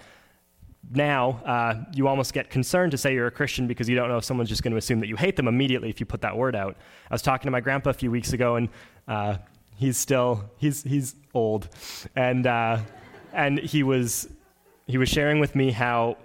now 0.93 1.43
uh, 1.45 1.85
you 1.95 2.09
almost 2.09 2.33
get 2.33 2.51
concerned 2.51 2.93
to 2.93 2.99
say 2.99 3.15
you're 3.15 3.27
a 3.27 3.31
Christian 3.31 3.67
because 3.67 3.89
you 3.89 3.97
don't 3.97 4.09
know 4.09 4.17
if 4.17 4.25
someone's 4.25 4.49
just 4.49 4.63
going 4.63 4.73
to 4.73 4.79
assume 4.79 5.01
that 5.01 5.09
you 5.09 5.17
hate 5.17 5.37
them 5.37 5.49
immediately 5.49 5.89
if 5.89 6.01
you 6.01 6.07
put 6.07 6.23
that 6.23 6.37
word 6.37 6.57
out. 6.57 6.77
I 7.11 7.15
was 7.15 7.23
talking 7.23 7.47
to 7.47 7.51
my 7.51 7.61
grandpa 7.61 7.91
a 7.91 7.95
few 7.95 8.11
weeks 8.11 8.33
ago, 8.33 8.57
and 8.57 8.69
uh, 9.07 9.37
he's 9.77 9.97
still 9.97 10.51
he's 10.59 10.83
he's 10.83 11.17
old, 11.35 11.69
and 12.17 12.47
uh, 12.47 12.79
and 13.33 13.59
he 13.59 13.83
was 13.83 14.29
he 14.87 14.99
was 14.99 15.09
sharing 15.09 15.39
with 15.39 15.55
me 15.55 15.71
how 15.71 16.17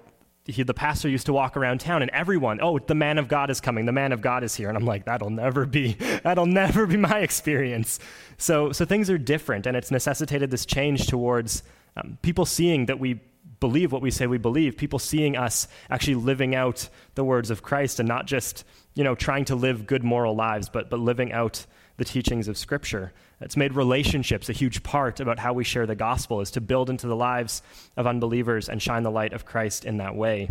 he, 0.45 0.61
the 0.61 0.73
pastor 0.73 1.09
used 1.09 1.25
to 1.25 1.33
walk 1.33 1.57
around 1.57 1.79
town 1.79 2.01
and 2.01 2.11
everyone, 2.11 2.59
oh, 2.61 2.77
the 2.77 2.93
man 2.93 3.17
of 3.17 3.27
God 3.27 3.49
is 3.49 3.59
coming, 3.59 3.85
the 3.85 3.91
man 3.91 4.11
of 4.11 4.21
God 4.21 4.43
is 4.43 4.55
here. 4.55 4.69
And 4.69 4.77
I'm 4.77 4.85
like, 4.85 5.05
that'll 5.05 5.31
never 5.31 5.65
be, 5.65 5.93
that'll 6.23 6.45
never 6.45 6.85
be 6.85 6.97
my 6.97 7.19
experience. 7.19 7.99
So, 8.37 8.71
so 8.71 8.85
things 8.85 9.09
are 9.09 9.17
different, 9.17 9.65
and 9.65 9.75
it's 9.75 9.91
necessitated 9.91 10.51
this 10.51 10.65
change 10.65 11.07
towards 11.07 11.63
um, 11.97 12.17
people 12.21 12.45
seeing 12.45 12.85
that 12.87 12.99
we 12.99 13.21
believe 13.59 13.91
what 13.91 14.01
we 14.01 14.11
say 14.11 14.27
we 14.27 14.37
believe, 14.37 14.77
people 14.77 14.99
seeing 14.99 15.35
us 15.35 15.67
actually 15.89 16.15
living 16.15 16.53
out 16.53 16.89
the 17.15 17.23
words 17.23 17.49
of 17.49 17.63
Christ 17.63 17.99
and 17.99 18.07
not 18.07 18.27
just, 18.27 18.65
you 18.93 19.03
know, 19.03 19.15
trying 19.15 19.45
to 19.45 19.55
live 19.55 19.87
good 19.87 20.03
moral 20.03 20.35
lives, 20.35 20.69
but, 20.69 20.89
but 20.89 20.99
living 20.99 21.31
out 21.31 21.65
the 21.97 22.05
teachings 22.05 22.47
of 22.47 22.57
Scripture. 22.57 23.13
It's 23.41 23.57
made 23.57 23.73
relationships 23.73 24.49
a 24.49 24.53
huge 24.53 24.83
part 24.83 25.19
about 25.19 25.39
how 25.39 25.53
we 25.53 25.63
share 25.63 25.85
the 25.85 25.95
gospel, 25.95 26.41
is 26.41 26.51
to 26.51 26.61
build 26.61 26.89
into 26.89 27.07
the 27.07 27.15
lives 27.15 27.61
of 27.95 28.07
unbelievers 28.07 28.69
and 28.69 28.81
shine 28.81 29.03
the 29.03 29.11
light 29.11 29.33
of 29.33 29.45
Christ 29.45 29.85
in 29.85 29.97
that 29.97 30.15
way. 30.15 30.49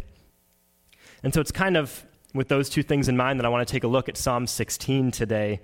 And 1.23 1.33
so 1.33 1.41
it's 1.41 1.51
kind 1.51 1.77
of 1.77 2.05
with 2.35 2.49
those 2.49 2.69
two 2.69 2.83
things 2.83 3.09
in 3.09 3.17
mind 3.17 3.39
that 3.39 3.47
I 3.47 3.49
want 3.49 3.67
to 3.67 3.73
take 3.73 3.85
a 3.85 3.89
look 3.89 4.09
at 4.09 4.17
Psalm 4.17 4.47
16 4.47 5.11
today. 5.11 5.61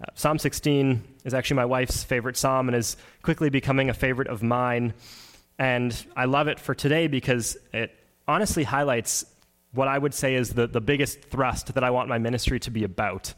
Uh, 0.00 0.06
psalm 0.14 0.38
16 0.38 1.02
is 1.24 1.34
actually 1.34 1.56
my 1.56 1.64
wife's 1.64 2.04
favorite 2.04 2.36
psalm 2.36 2.68
and 2.68 2.76
is 2.76 2.96
quickly 3.22 3.50
becoming 3.50 3.88
a 3.90 3.94
favorite 3.94 4.28
of 4.28 4.42
mine. 4.42 4.94
And 5.58 5.96
I 6.16 6.26
love 6.26 6.48
it 6.48 6.60
for 6.60 6.74
today 6.74 7.06
because 7.06 7.56
it 7.72 7.94
honestly 8.26 8.64
highlights 8.64 9.24
what 9.72 9.88
I 9.88 9.98
would 9.98 10.14
say 10.14 10.34
is 10.34 10.50
the, 10.50 10.66
the 10.66 10.80
biggest 10.80 11.22
thrust 11.22 11.74
that 11.74 11.84
I 11.84 11.90
want 11.90 12.08
my 12.08 12.18
ministry 12.18 12.60
to 12.60 12.70
be 12.70 12.84
about. 12.84 13.34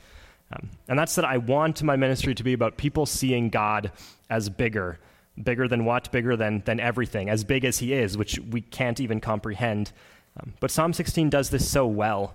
Um, 0.52 0.71
and 0.88 0.99
that's 0.99 1.14
that 1.14 1.25
I 1.25 1.38
want 1.38 1.83
my 1.83 1.97
ministry 1.97 2.35
to 2.35 2.42
be 2.42 2.52
about 2.52 2.76
people 2.76 3.07
seeing 3.07 3.50
God 3.50 3.92
as 4.28 4.49
bigger. 4.49 4.99
Bigger 5.40 5.69
than 5.69 5.85
what? 5.85 6.11
Bigger 6.11 6.37
than, 6.37 6.62
than 6.64 6.80
everything, 6.80 7.30
as 7.30 7.45
big 7.45 7.64
as 7.64 7.78
He 7.78 7.92
is, 7.92 8.19
which 8.19 8.38
we 8.38 8.61
can't 8.61 9.00
even 9.00 9.21
comprehend. 9.21 9.92
Um, 10.40 10.54
but 10.61 10.71
Psalm 10.71 10.92
16 10.92 11.30
does 11.30 11.50
this 11.50 11.69
so 11.69 11.87
well. 11.87 12.35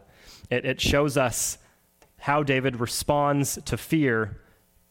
It, 0.50 0.66
it 0.66 0.82
shows 0.82 1.18
us 1.18 1.58
how 2.18 2.44
David 2.44 2.80
responds 2.80 3.60
to 3.66 3.78
fear 3.78 4.38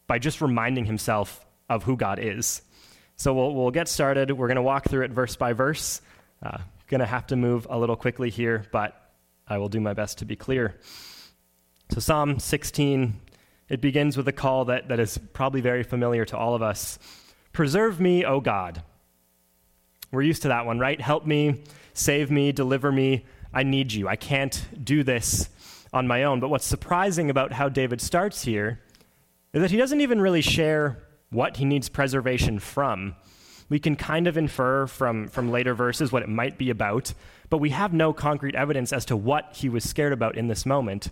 by 0.07 0.19
just 0.19 0.41
reminding 0.41 0.85
himself 0.85 1.45
of 1.69 1.83
who 1.83 1.97
God 1.97 2.19
is. 2.19 2.63
So 3.17 3.33
we'll, 3.33 3.55
we'll 3.55 3.71
get 3.71 3.89
started. 3.89 4.31
We're 4.31 4.49
going 4.49 4.57
to 4.57 4.63
walk 4.63 4.89
through 4.89 5.05
it 5.05 5.11
verse 5.11 5.37
by 5.37 5.53
verse. 5.53 6.01
Uh, 6.43 6.59
going 6.89 7.01
to 7.01 7.07
have 7.07 7.27
to 7.29 7.37
move 7.37 7.67
a 7.71 7.79
little 7.79 7.97
quickly 7.97 8.31
here, 8.31 8.67
but 8.71 9.11
I 9.49 9.59
will 9.59 9.69
do 9.69 9.81
my 9.81 9.95
best 9.95 10.19
to 10.19 10.25
be 10.25 10.37
clear. 10.37 10.79
So, 11.91 12.01
Psalm 12.01 12.39
16, 12.39 13.21
it 13.69 13.81
begins 13.81 14.17
with 14.17 14.27
a 14.29 14.33
call 14.33 14.65
that, 14.67 14.89
that 14.89 15.01
is 15.01 15.19
probably 15.33 15.61
very 15.61 15.83
familiar 15.83 16.25
to 16.25 16.37
all 16.37 16.55
of 16.55 16.63
us 16.63 16.99
Preserve 17.55 18.01
me, 18.01 18.25
O 18.25 18.41
God. 18.41 18.83
We're 20.11 20.23
used 20.23 20.43
to 20.43 20.49
that 20.49 20.67
one, 20.67 20.81
right? 20.81 21.01
Help 21.01 21.25
me, 21.25 21.63
save 21.95 22.29
me, 22.29 22.51
deliver 22.51 22.91
me. 22.91 23.25
I 23.53 23.63
need 23.63 23.93
you. 23.93 24.09
I 24.09 24.17
can't 24.17 24.67
do 24.83 25.05
this 25.05 25.49
on 25.93 26.09
my 26.09 26.25
own. 26.25 26.41
But 26.41 26.51
what's 26.51 26.67
surprising 26.67 27.31
about 27.31 27.53
how 27.53 27.69
David 27.69 28.01
starts 28.01 28.43
here 28.43 28.81
is 29.53 29.63
that 29.63 29.71
he 29.71 29.77
doesn't 29.77 30.01
even 30.01 30.21
really 30.21 30.43
share 30.43 30.99
what 31.31 31.59
he 31.59 31.65
needs 31.65 31.89
preservation 31.89 32.59
from. 32.59 33.15
We 33.69 33.79
can 33.79 33.95
kind 33.95 34.27
of 34.27 34.37
infer 34.37 34.89
from, 34.89 35.29
from 35.29 35.53
later 35.53 35.75
verses 35.75 36.11
what 36.11 36.25
it 36.25 36.29
might 36.29 36.59
be 36.59 36.71
about, 36.71 37.15
but 37.51 37.59
we 37.59 37.71
have 37.71 37.93
no 37.93 38.13
concrete 38.13 38.57
evidence 38.57 38.93
as 38.93 39.05
to 39.05 39.17
what 39.17 39.51
he 39.55 39.69
was 39.69 39.89
scared 39.89 40.13
about 40.13 40.37
in 40.37 40.49
this 40.49 40.67
moment. 40.67 41.11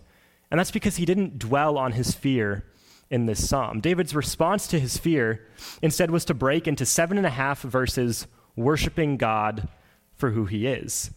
And 0.52 0.58
that's 0.58 0.70
because 0.70 0.96
he 0.96 1.06
didn't 1.06 1.38
dwell 1.38 1.78
on 1.78 1.92
his 1.92 2.12
fear 2.12 2.66
in 3.08 3.24
this 3.24 3.48
psalm. 3.48 3.80
David's 3.80 4.14
response 4.14 4.66
to 4.66 4.78
his 4.78 4.98
fear 4.98 5.46
instead 5.80 6.10
was 6.10 6.26
to 6.26 6.34
break 6.34 6.68
into 6.68 6.84
seven 6.84 7.16
and 7.16 7.26
a 7.26 7.30
half 7.30 7.62
verses 7.62 8.26
worshiping 8.54 9.16
God 9.16 9.66
for 10.14 10.32
who 10.32 10.44
he 10.44 10.66
is. 10.66 11.10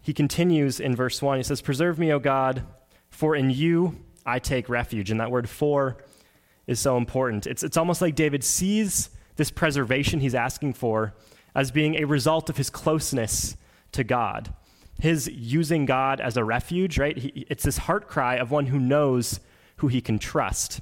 He 0.00 0.14
continues 0.14 0.78
in 0.78 0.94
verse 0.94 1.20
1. 1.20 1.38
He 1.38 1.42
says, 1.42 1.60
Preserve 1.60 1.98
me, 1.98 2.12
O 2.12 2.20
God, 2.20 2.62
for 3.10 3.34
in 3.34 3.50
you 3.50 3.98
I 4.24 4.38
take 4.38 4.68
refuge. 4.68 5.10
And 5.10 5.18
that 5.18 5.32
word 5.32 5.48
for 5.48 5.96
is 6.68 6.78
so 6.78 6.96
important. 6.96 7.48
It's, 7.48 7.64
it's 7.64 7.76
almost 7.76 8.00
like 8.00 8.14
David 8.14 8.44
sees 8.44 9.10
this 9.34 9.50
preservation 9.50 10.20
he's 10.20 10.36
asking 10.36 10.74
for 10.74 11.14
as 11.52 11.72
being 11.72 11.96
a 11.96 12.04
result 12.04 12.48
of 12.48 12.58
his 12.58 12.70
closeness 12.70 13.56
to 13.90 14.04
God 14.04 14.54
his 14.98 15.28
using 15.28 15.86
God 15.86 16.20
as 16.20 16.36
a 16.36 16.44
refuge, 16.44 16.98
right? 16.98 17.16
He, 17.16 17.46
it's 17.48 17.62
this 17.62 17.78
heart 17.78 18.08
cry 18.08 18.36
of 18.36 18.50
one 18.50 18.66
who 18.66 18.78
knows 18.78 19.40
who 19.76 19.88
he 19.88 20.00
can 20.00 20.18
trust. 20.18 20.80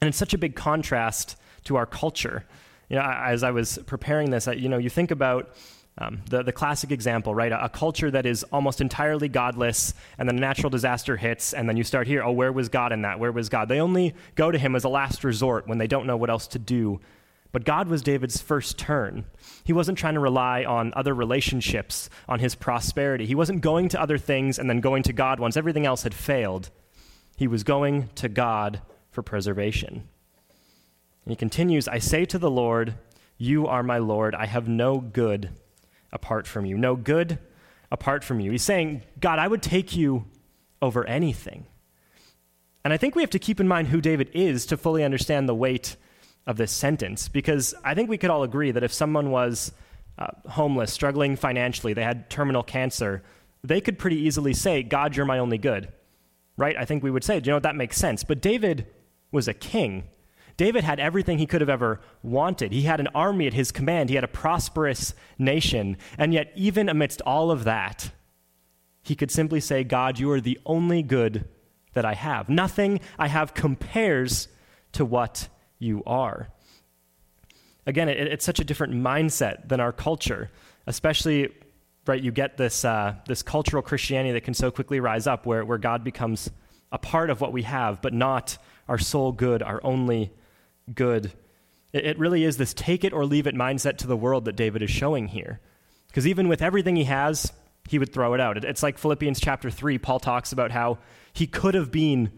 And 0.00 0.08
it's 0.08 0.18
such 0.18 0.34
a 0.34 0.38
big 0.38 0.54
contrast 0.54 1.36
to 1.64 1.76
our 1.76 1.86
culture. 1.86 2.44
You 2.88 2.96
know, 2.96 3.02
as 3.02 3.42
I 3.42 3.50
was 3.50 3.78
preparing 3.86 4.30
this, 4.30 4.46
you 4.46 4.68
know, 4.68 4.78
you 4.78 4.90
think 4.90 5.10
about 5.10 5.54
um, 5.98 6.22
the, 6.28 6.42
the 6.42 6.52
classic 6.52 6.90
example, 6.90 7.34
right? 7.34 7.52
A, 7.52 7.66
a, 7.66 7.68
culture 7.68 8.10
that 8.10 8.26
is 8.26 8.42
almost 8.44 8.80
entirely 8.80 9.28
godless, 9.28 9.94
and 10.18 10.28
then 10.28 10.36
a 10.36 10.40
natural 10.40 10.68
disaster 10.68 11.16
hits, 11.16 11.54
and 11.54 11.68
then 11.68 11.76
you 11.76 11.84
start 11.84 12.08
here, 12.08 12.22
oh, 12.24 12.32
where 12.32 12.52
was 12.52 12.68
God 12.68 12.92
in 12.92 13.02
that? 13.02 13.20
Where 13.20 13.30
was 13.30 13.48
God? 13.48 13.68
They 13.68 13.80
only 13.80 14.12
go 14.34 14.50
to 14.50 14.58
him 14.58 14.74
as 14.74 14.82
a 14.82 14.88
last 14.88 15.22
resort 15.22 15.68
when 15.68 15.78
they 15.78 15.86
don't 15.86 16.06
know 16.06 16.16
what 16.16 16.30
else 16.30 16.48
to 16.48 16.58
do 16.58 17.00
but 17.54 17.64
God 17.64 17.86
was 17.86 18.02
David's 18.02 18.42
first 18.42 18.76
turn. 18.76 19.26
He 19.62 19.72
wasn't 19.72 19.96
trying 19.96 20.14
to 20.14 20.20
rely 20.20 20.64
on 20.64 20.92
other 20.96 21.14
relationships, 21.14 22.10
on 22.28 22.40
his 22.40 22.56
prosperity. 22.56 23.26
He 23.26 23.36
wasn't 23.36 23.60
going 23.60 23.90
to 23.90 24.00
other 24.00 24.18
things 24.18 24.58
and 24.58 24.68
then 24.68 24.80
going 24.80 25.04
to 25.04 25.12
God 25.12 25.38
once 25.38 25.56
everything 25.56 25.86
else 25.86 26.02
had 26.02 26.14
failed. 26.14 26.70
He 27.36 27.46
was 27.46 27.62
going 27.62 28.08
to 28.16 28.28
God 28.28 28.82
for 29.12 29.22
preservation. 29.22 30.08
And 31.24 31.30
he 31.30 31.36
continues 31.36 31.86
I 31.86 32.00
say 32.00 32.24
to 32.24 32.40
the 32.40 32.50
Lord, 32.50 32.94
You 33.38 33.68
are 33.68 33.84
my 33.84 33.98
Lord. 33.98 34.34
I 34.34 34.46
have 34.46 34.66
no 34.66 34.98
good 34.98 35.50
apart 36.10 36.48
from 36.48 36.66
you. 36.66 36.76
No 36.76 36.96
good 36.96 37.38
apart 37.88 38.24
from 38.24 38.40
you. 38.40 38.50
He's 38.50 38.64
saying, 38.64 39.02
God, 39.20 39.38
I 39.38 39.46
would 39.46 39.62
take 39.62 39.94
you 39.94 40.24
over 40.82 41.06
anything. 41.06 41.66
And 42.82 42.92
I 42.92 42.96
think 42.96 43.14
we 43.14 43.22
have 43.22 43.30
to 43.30 43.38
keep 43.38 43.60
in 43.60 43.68
mind 43.68 43.88
who 43.88 44.00
David 44.00 44.28
is 44.34 44.66
to 44.66 44.76
fully 44.76 45.04
understand 45.04 45.48
the 45.48 45.54
weight 45.54 45.94
of 46.46 46.56
this 46.56 46.72
sentence 46.72 47.28
because 47.28 47.74
I 47.84 47.94
think 47.94 48.10
we 48.10 48.18
could 48.18 48.30
all 48.30 48.42
agree 48.42 48.70
that 48.70 48.82
if 48.82 48.92
someone 48.92 49.30
was 49.30 49.72
uh, 50.18 50.28
homeless, 50.48 50.92
struggling 50.92 51.36
financially, 51.36 51.92
they 51.92 52.04
had 52.04 52.28
terminal 52.30 52.62
cancer, 52.62 53.22
they 53.62 53.80
could 53.80 53.98
pretty 53.98 54.18
easily 54.18 54.52
say, 54.52 54.82
God, 54.82 55.16
you're 55.16 55.26
my 55.26 55.38
only 55.38 55.58
good. 55.58 55.92
Right? 56.56 56.76
I 56.76 56.84
think 56.84 57.02
we 57.02 57.10
would 57.10 57.24
say, 57.24 57.36
you 57.36 57.42
know, 57.42 57.54
what 57.54 57.64
that 57.64 57.74
makes 57.74 57.96
sense. 57.96 58.22
But 58.22 58.40
David 58.40 58.86
was 59.32 59.48
a 59.48 59.54
king. 59.54 60.04
David 60.56 60.84
had 60.84 61.00
everything 61.00 61.38
he 61.38 61.46
could 61.46 61.60
have 61.60 61.70
ever 61.70 62.00
wanted. 62.22 62.72
He 62.72 62.82
had 62.82 63.00
an 63.00 63.08
army 63.08 63.48
at 63.48 63.54
his 63.54 63.72
command, 63.72 64.08
he 64.08 64.14
had 64.14 64.24
a 64.24 64.28
prosperous 64.28 65.14
nation. 65.38 65.96
And 66.16 66.32
yet, 66.32 66.52
even 66.54 66.88
amidst 66.88 67.20
all 67.22 67.50
of 67.50 67.64
that, 67.64 68.12
he 69.02 69.16
could 69.16 69.30
simply 69.30 69.60
say, 69.60 69.82
God, 69.82 70.18
you 70.18 70.30
are 70.30 70.40
the 70.40 70.60
only 70.64 71.02
good 71.02 71.48
that 71.94 72.04
I 72.04 72.14
have. 72.14 72.48
Nothing 72.48 73.00
I 73.18 73.28
have 73.28 73.54
compares 73.54 74.48
to 74.92 75.04
what 75.04 75.48
you 75.84 76.02
are. 76.06 76.48
Again, 77.86 78.08
it, 78.08 78.18
it's 78.18 78.44
such 78.44 78.58
a 78.58 78.64
different 78.64 78.94
mindset 78.94 79.68
than 79.68 79.80
our 79.80 79.92
culture, 79.92 80.50
especially, 80.86 81.50
right? 82.06 82.22
You 82.22 82.32
get 82.32 82.56
this, 82.56 82.84
uh, 82.84 83.14
this 83.28 83.42
cultural 83.42 83.82
Christianity 83.82 84.32
that 84.32 84.42
can 84.42 84.54
so 84.54 84.70
quickly 84.70 85.00
rise 85.00 85.26
up 85.26 85.46
where, 85.46 85.64
where 85.64 85.78
God 85.78 86.02
becomes 86.02 86.50
a 86.90 86.98
part 86.98 87.30
of 87.30 87.40
what 87.40 87.52
we 87.52 87.62
have, 87.62 88.00
but 88.00 88.12
not 88.12 88.56
our 88.88 88.98
sole 88.98 89.32
good, 89.32 89.62
our 89.62 89.80
only 89.84 90.32
good. 90.94 91.32
It, 91.92 92.06
it 92.06 92.18
really 92.18 92.44
is 92.44 92.56
this 92.56 92.72
take 92.72 93.04
it 93.04 93.12
or 93.12 93.26
leave 93.26 93.46
it 93.46 93.54
mindset 93.54 93.98
to 93.98 94.06
the 94.06 94.16
world 94.16 94.44
that 94.46 94.56
David 94.56 94.82
is 94.82 94.90
showing 94.90 95.28
here. 95.28 95.60
Because 96.08 96.26
even 96.26 96.48
with 96.48 96.62
everything 96.62 96.96
he 96.96 97.04
has, 97.04 97.52
he 97.88 97.98
would 97.98 98.12
throw 98.12 98.34
it 98.34 98.40
out. 98.40 98.64
It's 98.64 98.82
like 98.82 98.96
Philippians 98.96 99.40
chapter 99.40 99.70
3. 99.70 99.98
Paul 99.98 100.20
talks 100.20 100.52
about 100.52 100.70
how 100.70 100.98
he 101.32 101.46
could 101.46 101.74
have 101.74 101.90
been 101.90 102.32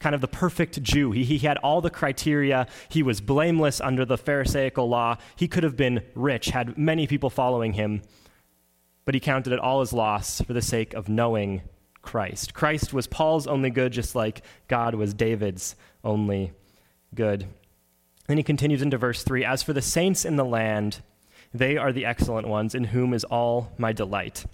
kind 0.00 0.14
of 0.14 0.20
the 0.20 0.28
perfect 0.28 0.82
Jew. 0.82 1.12
He, 1.12 1.24
he 1.24 1.38
had 1.38 1.58
all 1.58 1.80
the 1.80 1.90
criteria. 1.90 2.66
He 2.88 3.02
was 3.02 3.20
blameless 3.20 3.80
under 3.80 4.04
the 4.04 4.18
Pharisaical 4.18 4.88
law. 4.88 5.18
He 5.36 5.46
could 5.46 5.62
have 5.62 5.76
been 5.76 6.02
rich, 6.14 6.46
had 6.46 6.76
many 6.76 7.06
people 7.06 7.30
following 7.30 7.74
him, 7.74 8.02
but 9.04 9.14
he 9.14 9.20
counted 9.20 9.52
it 9.52 9.60
all 9.60 9.82
as 9.82 9.92
loss 9.92 10.40
for 10.40 10.54
the 10.54 10.62
sake 10.62 10.94
of 10.94 11.08
knowing 11.08 11.62
Christ. 12.02 12.54
Christ 12.54 12.92
was 12.92 13.06
Paul's 13.06 13.46
only 13.46 13.70
good, 13.70 13.92
just 13.92 14.14
like 14.14 14.42
God 14.68 14.94
was 14.94 15.12
David's 15.12 15.76
only 16.02 16.52
good. 17.14 17.46
Then 18.26 18.38
he 18.38 18.42
continues 18.42 18.80
into 18.80 18.96
verse 18.96 19.22
3 19.22 19.44
As 19.44 19.62
for 19.62 19.74
the 19.74 19.82
saints 19.82 20.24
in 20.24 20.36
the 20.36 20.44
land, 20.44 21.02
they 21.52 21.76
are 21.76 21.92
the 21.92 22.06
excellent 22.06 22.48
ones, 22.48 22.74
in 22.74 22.84
whom 22.84 23.12
is 23.12 23.24
all 23.24 23.72
my 23.76 23.92
delight. 23.92 24.46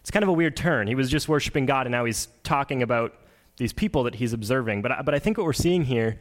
It's 0.00 0.10
kind 0.10 0.22
of 0.22 0.28
a 0.28 0.32
weird 0.32 0.56
turn. 0.56 0.86
He 0.86 0.94
was 0.94 1.10
just 1.10 1.28
worshiping 1.28 1.66
God, 1.66 1.86
and 1.86 1.92
now 1.92 2.04
he's 2.04 2.28
talking 2.44 2.82
about 2.82 3.14
these 3.56 3.72
people 3.72 4.02
that 4.04 4.16
he's 4.16 4.32
observing. 4.32 4.82
But, 4.82 5.04
but 5.04 5.14
I 5.14 5.18
think 5.18 5.38
what 5.38 5.44
we're 5.44 5.52
seeing 5.52 5.84
here 5.84 6.18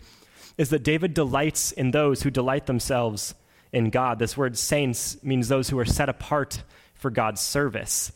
is 0.57 0.69
that 0.69 0.83
David 0.83 1.13
delights 1.13 1.71
in 1.71 1.91
those 1.91 2.23
who 2.23 2.29
delight 2.29 2.65
themselves 2.65 3.35
in 3.71 3.89
God. 3.89 4.19
This 4.19 4.37
word 4.37 4.57
saints 4.57 5.21
means 5.23 5.47
those 5.47 5.69
who 5.69 5.79
are 5.79 5.85
set 5.85 6.07
apart 6.07 6.63
for 6.93 7.11
God's 7.11 7.41
service. 7.41 8.11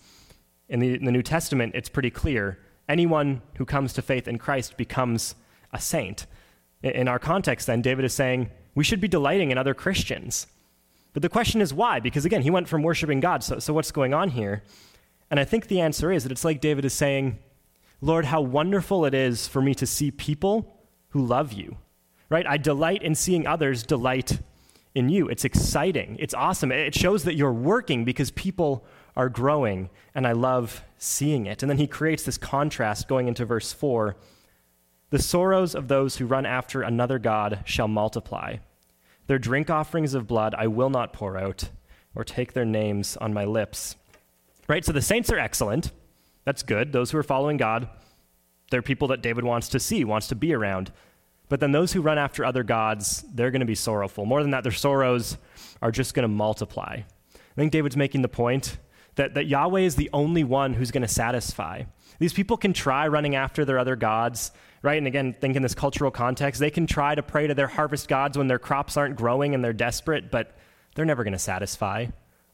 In 0.70 0.80
the, 0.80 0.94
in 0.94 1.06
the 1.06 1.12
New 1.12 1.24
Testament, 1.24 1.74
it's 1.76 1.90
pretty 1.90 2.10
clear. 2.10 2.60
Anyone 2.88 3.42
who 3.56 3.66
comes 3.66 3.94
to 3.94 4.02
faith 4.02 4.28
in 4.28 4.38
Christ 4.38 4.78
becomes 4.78 5.36
a 5.74 5.80
saint. 5.80 6.26
In, 6.82 6.92
in 6.92 7.08
our 7.08 7.20
context, 7.20 7.68
then, 7.68 7.82
David 7.82 8.06
is 8.06 8.14
saying 8.14 8.50
we 8.74 8.84
should 8.84 9.02
be 9.02 9.08
delighting 9.08 9.52
in 9.52 9.58
other 9.58 9.74
Christians. 9.74 10.48
But 11.12 11.24
the 11.24 11.30
question 11.30 11.60
is 11.60 11.74
why? 11.74 12.00
Because 12.00 12.24
again, 12.24 12.44
he 12.44 12.50
went 12.50 12.70
from 12.70 12.84
worshiping 12.84 13.20
God. 13.20 13.44
So, 13.44 13.60
so 13.60 13.74
what's 13.74 13.92
going 13.92 14.14
on 14.14 14.30
here? 14.30 14.64
And 15.30 15.40
I 15.40 15.44
think 15.44 15.68
the 15.68 15.82
answer 15.82 16.12
is 16.12 16.24
that 16.24 16.32
it's 16.32 16.46
like 16.46 16.62
David 16.62 16.86
is 16.86 16.94
saying, 16.94 17.40
Lord, 18.02 18.26
how 18.26 18.42
wonderful 18.42 19.06
it 19.06 19.14
is 19.14 19.48
for 19.48 19.62
me 19.62 19.76
to 19.76 19.86
see 19.86 20.12
people 20.12 20.80
who 21.10 21.26
love 21.26 21.54
you. 21.54 21.78
Right? 22.30 22.48
I 22.48 22.58
delight 22.58 23.02
in 23.02 23.16
seeing 23.16 23.48
others 23.48 23.84
delight 23.84 24.40
in 24.96 25.10
you. 25.10 25.28
It's 25.28 25.46
exciting. 25.46 26.16
It's 26.20 26.34
awesome. 26.34 26.72
It 26.72 26.96
shows 26.96 27.24
that 27.24 27.36
you're 27.36 27.54
working 27.54 28.06
because 28.06 28.32
people 28.32 28.86
are 29.16 29.30
growing, 29.30 29.90
and 30.16 30.26
I 30.26 30.32
love 30.32 30.84
seeing 30.98 31.46
it. 31.46 31.62
And 31.62 31.70
then 31.70 31.78
he 31.78 31.88
creates 31.88 32.24
this 32.24 32.38
contrast 32.38 33.08
going 33.08 33.28
into 33.28 33.46
verse 33.46 33.74
4 33.74 34.16
The 35.10 35.20
sorrows 35.20 35.76
of 35.76 35.88
those 35.88 36.18
who 36.18 36.26
run 36.26 36.46
after 36.46 36.82
another 36.82 37.20
God 37.20 37.62
shall 37.66 37.88
multiply. 37.88 38.58
Their 39.28 39.40
drink 39.40 39.70
offerings 39.70 40.14
of 40.14 40.28
blood 40.28 40.56
I 40.58 40.68
will 40.68 40.90
not 40.90 41.14
pour 41.14 41.38
out, 41.38 41.70
or 42.16 42.24
take 42.24 42.54
their 42.54 42.66
names 42.66 43.18
on 43.18 43.34
my 43.34 43.46
lips. 43.46 43.96
Right? 44.68 44.86
So 44.86 44.92
the 44.92 45.02
saints 45.02 45.32
are 45.32 45.40
excellent. 45.40 45.92
That's 46.46 46.64
good. 46.64 46.92
Those 46.92 47.12
who 47.12 47.18
are 47.18 47.24
following 47.24 47.58
God, 47.58 47.90
they're 48.72 48.82
people 48.82 49.08
that 49.10 49.22
David 49.22 49.44
wants 49.44 49.70
to 49.70 49.80
see, 49.80 50.04
wants 50.04 50.28
to 50.28 50.36
be 50.36 50.54
around. 50.54 50.92
But 51.50 51.60
then 51.60 51.72
those 51.72 51.94
who 51.94 52.02
run 52.02 52.18
after 52.18 52.46
other 52.46 52.64
gods, 52.64 53.26
they're 53.34 53.52
going 53.52 53.62
to 53.62 53.66
be 53.66 53.76
sorrowful. 53.76 54.26
More 54.26 54.42
than 54.42 54.52
that, 54.52 54.64
their 54.64 54.72
sorrows 54.72 55.38
are 55.82 55.92
just 55.92 56.14
going 56.14 56.24
to 56.24 56.28
multiply. 56.28 56.98
I 57.00 57.56
think 57.56 57.72
David's 57.72 57.98
making 57.98 58.22
the 58.22 58.30
point 58.30 58.78
that, 59.16 59.34
that 59.34 59.48
Yahweh 59.48 59.82
is 59.82 59.96
the 59.96 60.10
only 60.14 60.44
one 60.44 60.74
who's 60.74 60.92
going 60.92 61.02
to 61.02 61.08
satisfy. 61.08 61.84
These 62.20 62.34
people 62.34 62.58
can 62.58 62.74
try 62.74 63.08
running 63.08 63.36
after 63.36 63.66
their 63.66 63.80
other 63.80 63.96
gods, 63.96 64.52
right? 64.84 64.98
And 64.98 65.08
again, 65.08 65.36
think 65.42 65.56
in 65.56 65.64
this 65.64 65.74
cultural 65.74 66.12
context, 66.12 66.60
they 66.60 66.70
can 66.70 66.86
try 66.86 67.16
to 67.16 67.24
pray 67.24 67.48
to 67.48 67.54
their 67.54 67.68
harvest 67.68 68.08
gods 68.08 68.38
when 68.38 68.48
their 68.48 68.60
crops 68.60 68.96
aren't 68.96 69.16
growing 69.16 69.56
and 69.56 69.64
they're 69.64 69.74
desperate, 69.74 70.30
but 70.30 70.56
they're 70.96 71.06
never 71.06 71.24
going 71.24 71.34
to 71.34 71.40
satisfy 71.40 72.08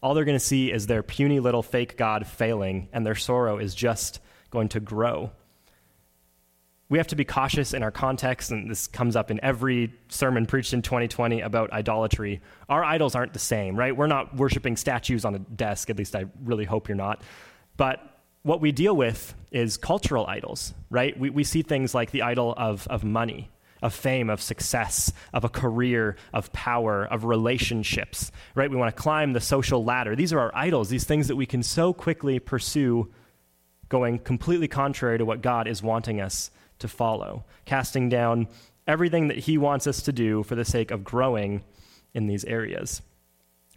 all 0.06 0.14
they're 0.14 0.24
going 0.24 0.38
to 0.38 0.46
see 0.46 0.72
is 0.72 0.86
their 0.86 1.02
puny 1.02 1.40
little 1.40 1.64
fake 1.64 1.98
God 1.98 2.28
failing, 2.28 2.90
and 2.94 3.04
their 3.04 3.16
sorrow 3.16 3.58
is 3.58 3.74
just 3.74 4.20
going 4.52 4.70
to 4.70 4.80
grow. 4.80 5.32
We 6.90 7.00
have 7.00 7.08
to 7.08 7.16
be 7.16 7.26
cautious 7.26 7.74
in 7.74 7.82
our 7.82 7.90
context, 7.90 8.52
and 8.52 8.70
this 8.70 8.86
comes 8.86 9.16
up 9.16 9.32
in 9.32 9.44
every 9.44 9.92
sermon 10.10 10.46
preached 10.46 10.74
in 10.74 10.84
2020 10.84 11.42
about 11.42 11.74
idolatry. 11.74 12.42
Our 12.70 12.84
idols 12.84 13.16
aren't 13.16 13.34
the 13.34 13.40
same, 13.40 13.76
right? 13.76 13.98
We're 13.98 14.06
not 14.06 14.36
worshiping 14.36 14.78
statues 14.78 15.26
on 15.26 15.34
a 15.34 15.40
desk, 15.40 15.90
at 15.90 15.98
least 15.98 16.16
I 16.16 16.26
really 16.44 16.66
hope 16.66 16.88
you're 16.88 16.96
not. 16.96 17.24
But 17.76 18.00
what 18.44 18.62
we 18.62 18.72
deal 18.72 18.96
with 18.96 19.34
is 19.52 19.76
cultural 19.76 20.28
idols, 20.28 20.76
right? 20.92 21.20
We, 21.20 21.32
we 21.32 21.44
see 21.44 21.64
things 21.64 21.96
like 21.96 22.12
the 22.12 22.22
idol 22.22 22.54
of, 22.56 22.86
of 22.90 23.04
money, 23.04 23.50
of 23.86 23.94
fame, 23.94 24.32
of 24.32 24.42
success, 24.42 25.14
of 25.32 25.44
a 25.44 25.50
career, 25.50 26.16
of 26.34 26.52
power, 26.52 27.06
of 27.06 27.24
relationships, 27.24 28.32
right? 28.56 28.72
We 28.72 28.78
want 28.78 28.94
to 28.96 29.00
climb 29.00 29.34
the 29.34 29.40
social 29.40 29.84
ladder. 29.84 30.16
These 30.16 30.34
are 30.34 30.40
our 30.40 30.52
idols, 30.56 30.90
these 30.90 31.04
things 31.04 31.28
that 31.28 31.36
we 31.36 31.46
can 31.46 31.62
so 31.62 31.94
quickly 31.94 32.40
pursue, 32.40 33.12
going 33.88 34.18
completely 34.18 34.68
contrary 34.68 35.20
to 35.20 35.26
what 35.26 35.44
God 35.44 35.68
is 35.68 35.84
wanting 35.84 36.20
us 36.20 36.50
to 36.80 36.88
follow, 36.88 37.46
casting 37.66 38.10
down 38.10 38.48
everything 38.88 39.28
that 39.28 39.38
He 39.38 39.56
wants 39.60 39.86
us 39.86 40.02
to 40.02 40.12
do 40.12 40.42
for 40.42 40.56
the 40.56 40.66
sake 40.66 40.90
of 40.90 41.04
growing 41.04 41.64
in 42.16 42.26
these 42.26 42.44
areas. 42.46 43.04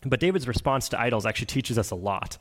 But 0.07 0.21
David's 0.21 0.49
response 0.49 0.89
to 0.89 1.01
idols 1.01 1.27
actually 1.27 1.47
teaches 1.47 1.77
us 1.77 1.91
a 1.91 1.97
lot. 1.97 2.39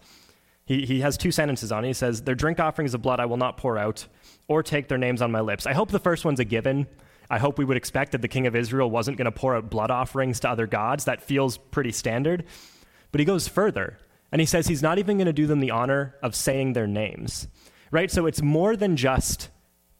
He, 0.64 0.86
he 0.86 1.02
has 1.02 1.18
two 1.18 1.32
sentences 1.32 1.74
on 1.74 1.84
it. 1.84 1.88
He 1.88 1.94
says, 1.94 2.22
Their 2.22 2.36
drink 2.36 2.62
offerings 2.62 2.94
of 2.94 3.02
blood 3.02 3.20
I 3.20 3.26
will 3.26 3.36
not 3.36 3.58
pour 3.58 3.78
out, 3.78 4.08
or 4.48 4.64
take 4.64 4.88
their 4.88 4.98
names 4.98 5.22
on 5.22 5.34
my 5.34 5.42
lips. 5.42 5.66
I 5.66 5.74
hope 5.74 5.92
the 5.92 6.00
first 6.00 6.24
one's 6.24 6.40
a 6.40 6.46
given. 6.46 6.88
I 7.30 7.40
hope 7.40 7.58
we 7.58 7.66
would 7.66 7.78
expect 7.78 8.14
that 8.14 8.22
the 8.22 8.28
king 8.28 8.48
of 8.48 8.56
Israel 8.56 8.90
wasn't 8.90 9.18
going 9.18 9.26
to 9.26 9.32
pour 9.32 9.56
out 9.56 9.70
blood 9.70 9.92
offerings 9.92 10.40
to 10.42 10.50
other 10.50 10.68
gods. 10.68 11.06
That 11.06 11.22
feels 11.22 11.58
pretty 11.58 11.92
standard. 11.92 12.46
But 13.12 13.20
he 13.20 13.26
goes 13.26 13.48
further, 13.48 13.98
and 14.32 14.40
he 14.40 14.46
says 14.46 14.68
he's 14.68 14.84
not 14.84 15.00
even 15.00 15.18
going 15.18 15.28
to 15.28 15.34
do 15.34 15.48
them 15.48 15.60
the 15.60 15.72
honor 15.72 16.16
of 16.22 16.36
saying 16.36 16.74
their 16.74 16.88
names. 16.88 17.48
Right? 17.92 18.12
So 18.12 18.26
it's 18.26 18.42
more 18.42 18.76
than 18.76 18.98
just 18.98 19.50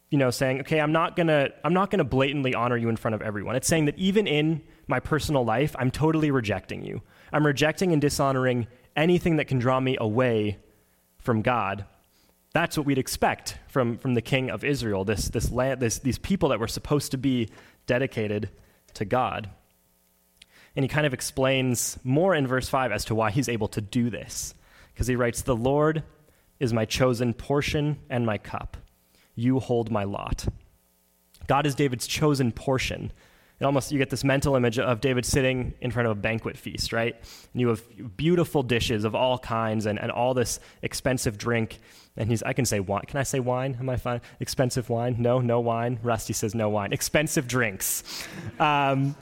you 0.10 0.18
know 0.18 0.30
saying 0.30 0.62
okay 0.62 0.80
i'm 0.80 0.92
not 0.92 1.16
going 1.16 1.28
to 1.28 1.52
i'm 1.64 1.74
not 1.74 1.90
going 1.90 2.00
to 2.00 2.06
blatantly 2.06 2.56
honor 2.56 2.78
you 2.78 2.90
in 2.90 2.96
front 2.96 3.14
of 3.14 3.22
everyone 3.22 3.56
it's 3.56 3.68
saying 3.68 3.86
that 3.86 3.98
even 3.98 4.26
in 4.26 4.62
my 4.88 5.00
personal 5.00 5.44
life 5.44 5.76
i'm 5.80 5.92
totally 5.92 6.32
rejecting 6.32 6.84
you 6.84 7.02
i'm 7.34 7.46
rejecting 7.46 7.92
and 7.92 8.02
dishonoring 8.02 8.68
anything 8.96 9.36
that 9.36 9.46
can 9.46 9.60
draw 9.60 9.80
me 9.80 9.98
away 10.00 10.58
from 11.18 11.42
god 11.42 11.86
that's 12.54 12.78
what 12.78 12.86
we'd 12.86 12.98
expect 12.98 13.58
from, 13.68 13.98
from 13.98 14.14
the 14.14 14.22
king 14.22 14.50
of 14.50 14.64
Israel, 14.64 15.06
this, 15.06 15.30
this 15.30 15.52
land, 15.52 15.80
this, 15.80 16.00
these 16.00 16.18
people 16.18 16.50
that 16.50 16.60
were 16.60 16.68
supposed 16.68 17.12
to 17.12 17.18
be 17.18 17.50
dedicated 17.86 18.50
to 18.96 19.06
God. 19.06 19.50
And 20.76 20.84
he 20.84 20.88
kind 20.88 21.08
of 21.08 21.14
explains 21.14 21.98
more 22.04 22.36
in 22.36 22.48
verse 22.48 22.70
5 22.70 22.92
as 22.92 23.06
to 23.06 23.16
why 23.16 23.32
he's 23.32 23.50
able 23.50 23.68
to 23.70 23.82
do 23.82 24.10
this. 24.10 24.54
Because 24.94 25.08
he 25.08 25.16
writes, 25.16 25.42
The 25.42 25.56
Lord 25.56 26.04
is 26.60 26.74
my 26.74 26.86
chosen 26.86 27.34
portion 27.34 27.98
and 28.10 28.26
my 28.26 28.38
cup. 28.38 28.78
You 29.36 29.60
hold 29.60 29.92
my 29.92 30.04
lot. 30.04 30.48
God 31.48 31.66
is 31.66 31.76
David's 31.76 32.08
chosen 32.08 32.52
portion. 32.52 33.12
It 33.60 33.66
almost 33.66 33.92
you 33.92 33.98
get 33.98 34.12
this 34.12 34.24
mental 34.24 34.56
image 34.56 34.78
of 34.78 35.02
David 35.02 35.26
sitting 35.26 35.74
in 35.82 35.90
front 35.90 36.08
of 36.08 36.12
a 36.12 36.20
banquet 36.20 36.58
feast, 36.58 36.94
right? 36.94 37.16
And 37.54 37.62
you 37.62 37.70
have 37.70 37.82
beautiful 38.16 38.62
dishes 38.62 39.04
of 39.04 39.16
all 39.16 39.40
kinds 39.40 39.88
and, 39.88 40.00
and 40.00 40.12
all 40.12 40.36
this 40.36 40.60
expensive 40.84 41.40
drink. 41.40 41.80
And 42.18 42.30
he's, 42.30 42.44
I 42.44 42.54
can 42.54 42.66
say 42.66 42.80
wine. 42.80 43.06
Can 43.08 43.20
I 43.20 43.24
say 43.24 43.40
wine? 43.40 43.76
Am 43.80 43.90
I 43.90 43.96
fine? 43.96 44.22
Expensive 44.40 44.90
wine? 44.90 45.16
No, 45.18 45.40
no 45.40 45.60
wine. 45.60 46.00
Rusty 46.04 46.34
says 46.34 46.54
no 46.54 46.70
wine. 46.70 46.94
Expensive 46.94 47.48
drinks. 47.48 48.28
Um, 48.60 49.16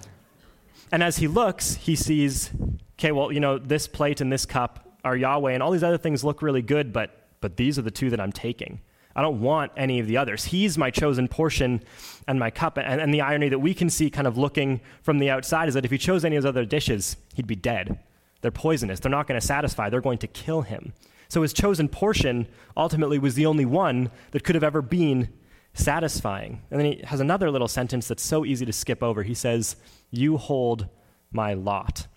and 0.91 1.01
as 1.01 1.17
he 1.17 1.27
looks, 1.27 1.75
he 1.75 1.95
sees, 1.95 2.51
okay, 2.99 3.11
well, 3.11 3.31
you 3.31 3.39
know, 3.39 3.57
this 3.57 3.87
plate 3.87 4.19
and 4.19 4.31
this 4.31 4.45
cup 4.45 4.97
are 5.03 5.15
Yahweh, 5.15 5.53
and 5.53 5.61
all 5.61 5.71
these 5.71 5.83
other 5.83 5.97
things 5.97 6.23
look 6.23 6.41
really 6.41 6.61
good, 6.61 6.91
but, 6.91 7.27
but 7.39 7.57
these 7.57 7.77
are 7.77 7.83
the 7.83 7.91
two 7.91 8.09
that 8.09 8.19
I'm 8.19 8.31
taking. 8.31 8.81
I 9.15 9.21
don't 9.21 9.39
want 9.39 9.71
any 9.77 9.99
of 9.99 10.07
the 10.07 10.17
others. 10.17 10.45
He's 10.45 10.77
my 10.77 10.91
chosen 10.91 11.27
portion 11.27 11.81
and 12.27 12.37
my 12.37 12.51
cup. 12.51 12.77
And, 12.77 12.99
and 12.99 13.13
the 13.13 13.21
irony 13.21 13.49
that 13.49 13.59
we 13.59 13.73
can 13.73 13.89
see 13.89 14.09
kind 14.09 14.27
of 14.27 14.37
looking 14.37 14.81
from 15.03 15.19
the 15.19 15.29
outside 15.29 15.69
is 15.69 15.73
that 15.75 15.85
if 15.85 15.91
he 15.91 15.97
chose 15.97 16.25
any 16.25 16.35
of 16.35 16.43
those 16.43 16.49
other 16.49 16.65
dishes, 16.65 17.15
he'd 17.33 17.47
be 17.47 17.55
dead. 17.55 17.99
They're 18.41 18.51
poisonous. 18.51 18.99
They're 18.99 19.09
not 19.09 19.27
going 19.27 19.39
to 19.39 19.45
satisfy. 19.45 19.89
They're 19.89 20.01
going 20.01 20.17
to 20.19 20.27
kill 20.27 20.63
him. 20.63 20.93
So 21.29 21.41
his 21.41 21.53
chosen 21.53 21.87
portion 21.87 22.47
ultimately 22.75 23.17
was 23.17 23.35
the 23.35 23.45
only 23.45 23.65
one 23.65 24.11
that 24.31 24.43
could 24.43 24.55
have 24.55 24.63
ever 24.63 24.81
been 24.81 25.29
satisfying. 25.73 26.61
And 26.69 26.79
then 26.79 26.93
he 26.93 27.01
has 27.05 27.19
another 27.19 27.49
little 27.49 27.67
sentence 27.67 28.07
that's 28.07 28.23
so 28.23 28.45
easy 28.45 28.65
to 28.65 28.73
skip 28.73 29.01
over. 29.01 29.23
He 29.23 29.33
says, 29.33 29.77
You 30.11 30.37
hold 30.37 30.87
my 31.31 31.53
lot. 31.53 32.07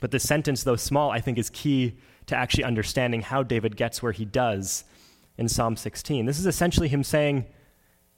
But 0.00 0.10
this 0.10 0.24
sentence, 0.24 0.64
though 0.64 0.76
small, 0.76 1.10
I 1.10 1.20
think 1.20 1.38
is 1.38 1.48
key 1.48 1.96
to 2.26 2.36
actually 2.36 2.64
understanding 2.64 3.22
how 3.22 3.42
David 3.42 3.76
gets 3.76 4.02
where 4.02 4.12
he 4.12 4.24
does 4.24 4.84
in 5.38 5.48
Psalm 5.48 5.76
16. 5.76 6.26
This 6.26 6.38
is 6.38 6.46
essentially 6.46 6.88
him 6.88 7.02
saying, 7.02 7.46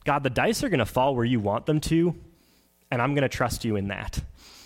God, 0.04 0.22
the 0.22 0.30
dice 0.30 0.62
are 0.62 0.68
going 0.68 0.78
to 0.78 0.86
fall 0.86 1.14
where 1.14 1.24
you 1.24 1.40
want 1.40 1.66
them 1.66 1.80
to, 1.82 2.14
and 2.90 3.00
I'm 3.00 3.14
going 3.14 3.22
to 3.22 3.28
trust 3.28 3.64
you 3.64 3.76
in 3.76 3.88
that. 3.88 4.20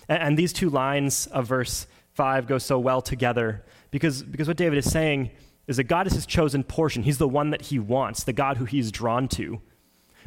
And, 0.08 0.22
and 0.22 0.38
these 0.38 0.52
two 0.52 0.70
lines 0.70 1.26
of 1.28 1.46
verse 1.46 1.87
5 2.14 2.46
go 2.46 2.58
so 2.58 2.78
well 2.78 3.00
together 3.00 3.64
because, 3.90 4.22
because 4.22 4.48
what 4.48 4.56
David 4.56 4.78
is 4.78 4.90
saying 4.90 5.30
is 5.66 5.76
that 5.76 5.84
God 5.84 6.06
is 6.06 6.14
his 6.14 6.26
chosen 6.26 6.64
portion. 6.64 7.02
He's 7.02 7.18
the 7.18 7.28
one 7.28 7.50
that 7.50 7.62
he 7.62 7.78
wants, 7.78 8.24
the 8.24 8.32
God 8.32 8.56
who 8.56 8.64
he's 8.64 8.90
drawn 8.90 9.28
to. 9.28 9.61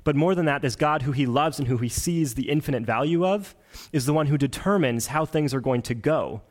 But 0.04 0.16
more 0.16 0.34
than 0.34 0.46
that, 0.46 0.62
this 0.62 0.76
God 0.76 1.02
who 1.04 1.12
he 1.12 1.26
loves 1.26 1.60
and 1.60 1.68
who 1.68 1.78
he 1.78 1.90
sees 1.90 2.34
the 2.34 2.50
infinite 2.50 2.84
value 2.84 3.26
of 3.26 3.56
is 3.92 4.06
the 4.06 4.14
one 4.14 4.28
who 4.28 4.38
determines 4.38 5.08
how 5.08 5.26
things 5.26 5.54
are 5.54 5.60
going 5.60 5.82
to 5.84 5.94
go. 5.94 6.42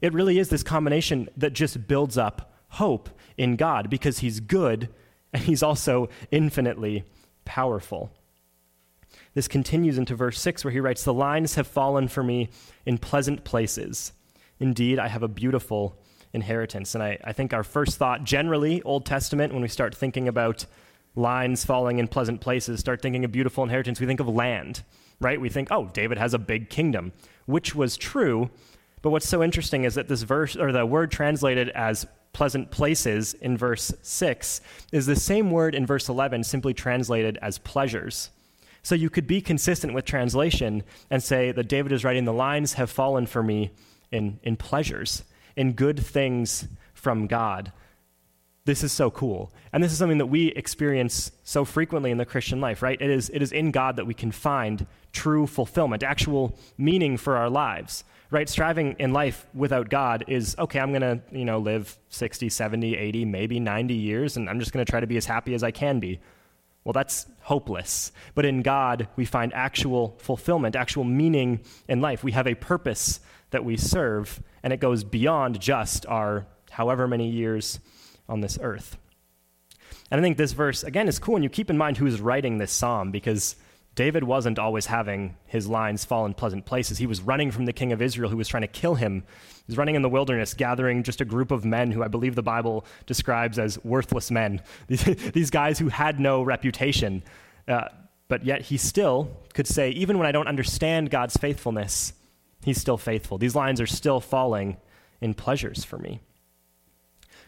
It 0.00 0.12
really 0.12 0.38
is 0.38 0.48
this 0.48 0.62
combination 0.62 1.28
that 1.36 1.54
just 1.54 1.88
builds 1.88 2.18
up 2.18 2.52
hope 2.68 3.08
in 3.36 3.56
God 3.56 3.88
because 3.88 4.18
he's 4.18 4.40
good 4.40 4.88
and 5.34 5.42
he's 5.42 5.62
also 5.62 6.08
infinitely 6.30 7.04
powerful. 7.44 8.10
This 9.34 9.48
continues 9.48 9.98
into 9.98 10.14
verse 10.14 10.40
6, 10.40 10.64
where 10.64 10.72
he 10.72 10.80
writes, 10.80 11.04
The 11.04 11.12
lines 11.12 11.56
have 11.56 11.66
fallen 11.66 12.08
for 12.08 12.22
me 12.22 12.48
in 12.86 12.98
pleasant 12.98 13.44
places. 13.44 14.12
Indeed, 14.60 14.98
I 14.98 15.08
have 15.08 15.24
a 15.24 15.28
beautiful 15.28 15.98
inheritance. 16.32 16.94
And 16.94 17.02
I, 17.02 17.18
I 17.24 17.32
think 17.32 17.52
our 17.52 17.64
first 17.64 17.98
thought, 17.98 18.24
generally, 18.24 18.80
Old 18.82 19.04
Testament, 19.06 19.52
when 19.52 19.62
we 19.62 19.68
start 19.68 19.94
thinking 19.94 20.28
about 20.28 20.66
lines 21.16 21.64
falling 21.64 21.98
in 21.98 22.08
pleasant 22.08 22.40
places, 22.40 22.80
start 22.80 23.02
thinking 23.02 23.24
of 23.24 23.32
beautiful 23.32 23.64
inheritance, 23.64 24.00
we 24.00 24.06
think 24.06 24.20
of 24.20 24.28
land, 24.28 24.82
right? 25.20 25.40
We 25.40 25.48
think, 25.48 25.68
oh, 25.70 25.90
David 25.92 26.18
has 26.18 26.34
a 26.34 26.38
big 26.38 26.70
kingdom, 26.70 27.12
which 27.46 27.74
was 27.74 27.96
true. 27.96 28.50
But 29.04 29.10
what's 29.10 29.28
so 29.28 29.42
interesting 29.42 29.84
is 29.84 29.96
that 29.96 30.08
this 30.08 30.22
verse, 30.22 30.56
or 30.56 30.72
the 30.72 30.86
word 30.86 31.10
translated 31.10 31.68
as 31.68 32.06
pleasant 32.32 32.70
places 32.70 33.34
in 33.34 33.54
verse 33.54 33.92
6 34.00 34.62
is 34.92 35.04
the 35.04 35.14
same 35.14 35.50
word 35.50 35.74
in 35.74 35.84
verse 35.84 36.08
11, 36.08 36.42
simply 36.44 36.72
translated 36.72 37.38
as 37.42 37.58
pleasures. 37.58 38.30
So 38.82 38.94
you 38.94 39.10
could 39.10 39.26
be 39.26 39.42
consistent 39.42 39.92
with 39.92 40.06
translation 40.06 40.84
and 41.10 41.22
say 41.22 41.52
that 41.52 41.68
David 41.68 41.92
is 41.92 42.02
writing, 42.02 42.24
The 42.24 42.32
lines 42.32 42.72
have 42.74 42.90
fallen 42.90 43.26
for 43.26 43.42
me 43.42 43.72
in, 44.10 44.40
in 44.42 44.56
pleasures, 44.56 45.22
in 45.54 45.74
good 45.74 46.00
things 46.00 46.66
from 46.94 47.26
God. 47.26 47.72
This 48.64 48.82
is 48.82 48.90
so 48.90 49.10
cool. 49.10 49.52
And 49.70 49.84
this 49.84 49.92
is 49.92 49.98
something 49.98 50.16
that 50.16 50.26
we 50.26 50.46
experience 50.52 51.30
so 51.42 51.66
frequently 51.66 52.10
in 52.10 52.16
the 52.16 52.24
Christian 52.24 52.58
life, 52.58 52.80
right? 52.80 52.98
It 53.02 53.10
is, 53.10 53.28
it 53.34 53.42
is 53.42 53.52
in 53.52 53.70
God 53.70 53.96
that 53.96 54.06
we 54.06 54.14
can 54.14 54.32
find 54.32 54.86
true 55.12 55.46
fulfillment, 55.46 56.02
actual 56.02 56.58
meaning 56.78 57.18
for 57.18 57.36
our 57.36 57.50
lives, 57.50 58.02
right? 58.30 58.48
Striving 58.48 58.96
in 58.98 59.12
life 59.12 59.46
without 59.54 59.88
God 59.88 60.24
is, 60.28 60.56
okay, 60.58 60.80
I'm 60.80 60.90
going 60.90 61.02
to, 61.02 61.20
you 61.30 61.44
know, 61.44 61.58
live 61.58 61.98
60, 62.08 62.48
70, 62.48 62.96
80, 62.96 63.24
maybe 63.24 63.60
90 63.60 63.94
years, 63.94 64.36
and 64.36 64.48
I'm 64.48 64.58
just 64.58 64.72
going 64.72 64.84
to 64.84 64.90
try 64.90 65.00
to 65.00 65.06
be 65.06 65.16
as 65.16 65.26
happy 65.26 65.54
as 65.54 65.62
I 65.62 65.70
can 65.70 66.00
be. 66.00 66.20
Well, 66.84 66.92
that's 66.92 67.26
hopeless. 67.42 68.12
But 68.34 68.44
in 68.44 68.62
God, 68.62 69.08
we 69.16 69.24
find 69.24 69.52
actual 69.54 70.16
fulfillment, 70.18 70.76
actual 70.76 71.04
meaning 71.04 71.60
in 71.88 72.00
life. 72.00 72.22
We 72.22 72.32
have 72.32 72.46
a 72.46 72.54
purpose 72.54 73.20
that 73.50 73.64
we 73.64 73.76
serve, 73.76 74.42
and 74.62 74.72
it 74.72 74.80
goes 74.80 75.04
beyond 75.04 75.60
just 75.60 76.04
our 76.06 76.46
however 76.70 77.08
many 77.08 77.30
years 77.30 77.80
on 78.28 78.40
this 78.40 78.58
earth. 78.60 78.98
And 80.10 80.20
I 80.20 80.22
think 80.22 80.36
this 80.36 80.52
verse, 80.52 80.82
again, 80.82 81.08
is 81.08 81.18
cool, 81.18 81.36
and 81.36 81.44
you 81.44 81.50
keep 81.50 81.70
in 81.70 81.78
mind 81.78 81.96
who's 81.96 82.20
writing 82.20 82.58
this 82.58 82.72
psalm 82.72 83.10
because 83.10 83.56
David 83.94 84.24
wasn't 84.24 84.58
always 84.58 84.86
having 84.86 85.36
his 85.46 85.68
lines 85.68 86.04
fall 86.04 86.26
in 86.26 86.34
pleasant 86.34 86.66
places. 86.66 86.98
He 86.98 87.06
was 87.06 87.20
running 87.20 87.52
from 87.52 87.64
the 87.64 87.72
king 87.72 87.92
of 87.92 88.02
Israel 88.02 88.28
who 88.28 88.36
was 88.36 88.48
trying 88.48 88.62
to 88.62 88.68
kill 88.68 88.96
him. 88.96 89.22
He 89.56 89.64
was 89.68 89.76
running 89.76 89.94
in 89.94 90.02
the 90.02 90.08
wilderness, 90.08 90.52
gathering 90.52 91.04
just 91.04 91.20
a 91.20 91.24
group 91.24 91.52
of 91.52 91.64
men 91.64 91.92
who 91.92 92.02
I 92.02 92.08
believe 92.08 92.34
the 92.34 92.42
Bible 92.42 92.84
describes 93.06 93.58
as 93.58 93.82
worthless 93.84 94.30
men. 94.30 94.60
These, 94.88 95.04
these 95.32 95.50
guys 95.50 95.78
who 95.78 95.88
had 95.88 96.18
no 96.18 96.42
reputation. 96.42 97.22
Uh, 97.68 97.88
but 98.28 98.44
yet 98.44 98.62
he 98.62 98.76
still 98.76 99.30
could 99.52 99.66
say, 99.66 99.90
even 99.90 100.18
when 100.18 100.26
I 100.26 100.32
don't 100.32 100.48
understand 100.48 101.10
God's 101.10 101.36
faithfulness, 101.36 102.12
he's 102.64 102.80
still 102.80 102.98
faithful. 102.98 103.38
These 103.38 103.54
lines 103.54 103.80
are 103.80 103.86
still 103.86 104.20
falling 104.20 104.76
in 105.20 105.34
pleasures 105.34 105.84
for 105.84 105.98
me. 105.98 106.20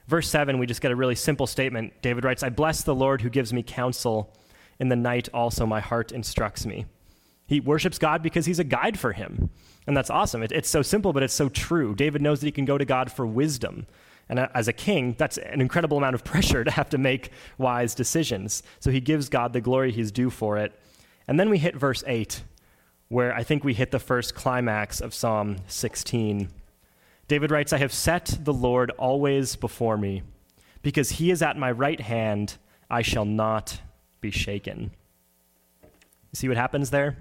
Verse 0.07 0.29
7, 0.29 0.59
we 0.59 0.67
just 0.67 0.81
get 0.81 0.93
a 0.93 0.97
really 0.97 1.15
simple 1.15 1.47
statement. 1.47 1.93
David 2.03 2.25
writes, 2.25 2.43
I 2.43 2.51
bless 2.51 2.83
the 2.83 2.95
Lord 2.95 3.21
who 3.21 3.31
gives 3.31 3.53
me 3.53 3.63
counsel. 3.63 4.33
In 4.79 4.89
the 4.89 4.97
night 4.97 5.29
also 5.33 5.67
my 5.67 5.81
heart 5.81 6.13
instructs 6.13 6.67
me. 6.67 6.87
He 7.47 7.61
worships 7.61 7.99
God 7.99 8.23
because 8.23 8.47
he's 8.47 8.59
a 8.59 8.65
guide 8.65 8.99
for 8.99 9.13
him. 9.13 9.51
And 9.87 9.97
that's 9.97 10.11
awesome. 10.11 10.43
It, 10.43 10.53
it's 10.53 10.69
so 10.69 10.83
simple, 10.83 11.13
but 11.13 11.23
it's 11.23 11.35
so 11.35 11.49
true. 11.49 11.95
David 11.95 12.21
knows 12.21 12.41
that 12.41 12.47
he 12.47 12.53
can 12.53 12.65
go 12.65 12.77
to 12.77 12.85
God 12.85 13.11
for 13.11 13.25
wisdom. 13.25 13.87
And 14.29 14.41
as 14.41 14.67
a 14.67 14.73
king, 14.73 15.15
that's 15.17 15.39
an 15.39 15.61
incredible 15.61 15.97
amount 15.97 16.15
of 16.15 16.25
pressure 16.33 16.65
to 16.65 16.71
have 16.71 16.91
to 16.91 16.99
make 16.99 17.31
wise 17.57 17.95
decisions. 17.95 18.63
So 18.81 18.91
he 18.91 19.01
gives 19.01 19.29
God 19.29 19.53
the 19.53 19.61
glory 19.61 19.93
he's 19.93 20.11
due 20.11 20.31
for 20.31 20.59
it. 20.59 20.79
And 21.29 21.39
then 21.39 21.51
we 21.51 21.59
hit 21.59 21.77
verse 21.77 22.03
8, 22.07 22.43
where 23.09 23.35
I 23.35 23.45
think 23.45 23.63
we 23.63 23.75
hit 23.75 23.93
the 23.93 23.99
first 23.99 24.35
climax 24.35 25.01
of 25.01 25.15
Psalm 25.15 25.59
16. 25.69 26.49
David 27.29 27.51
writes, 27.51 27.73
I 27.73 27.79
have 27.79 27.93
set 27.93 28.39
the 28.43 28.53
Lord 28.53 28.91
always 28.93 29.57
before 29.57 29.97
me. 29.97 30.23
Because 30.83 31.11
he 31.11 31.31
is 31.31 31.43
at 31.43 31.57
my 31.57 31.71
right 31.71 32.01
hand, 32.01 32.59
I 32.89 33.03
shall 33.03 33.25
not 33.25 33.81
be 34.21 34.31
shaken. 34.31 34.91
See 36.33 36.49
what 36.49 36.57
happens 36.57 36.91
there? 36.91 37.17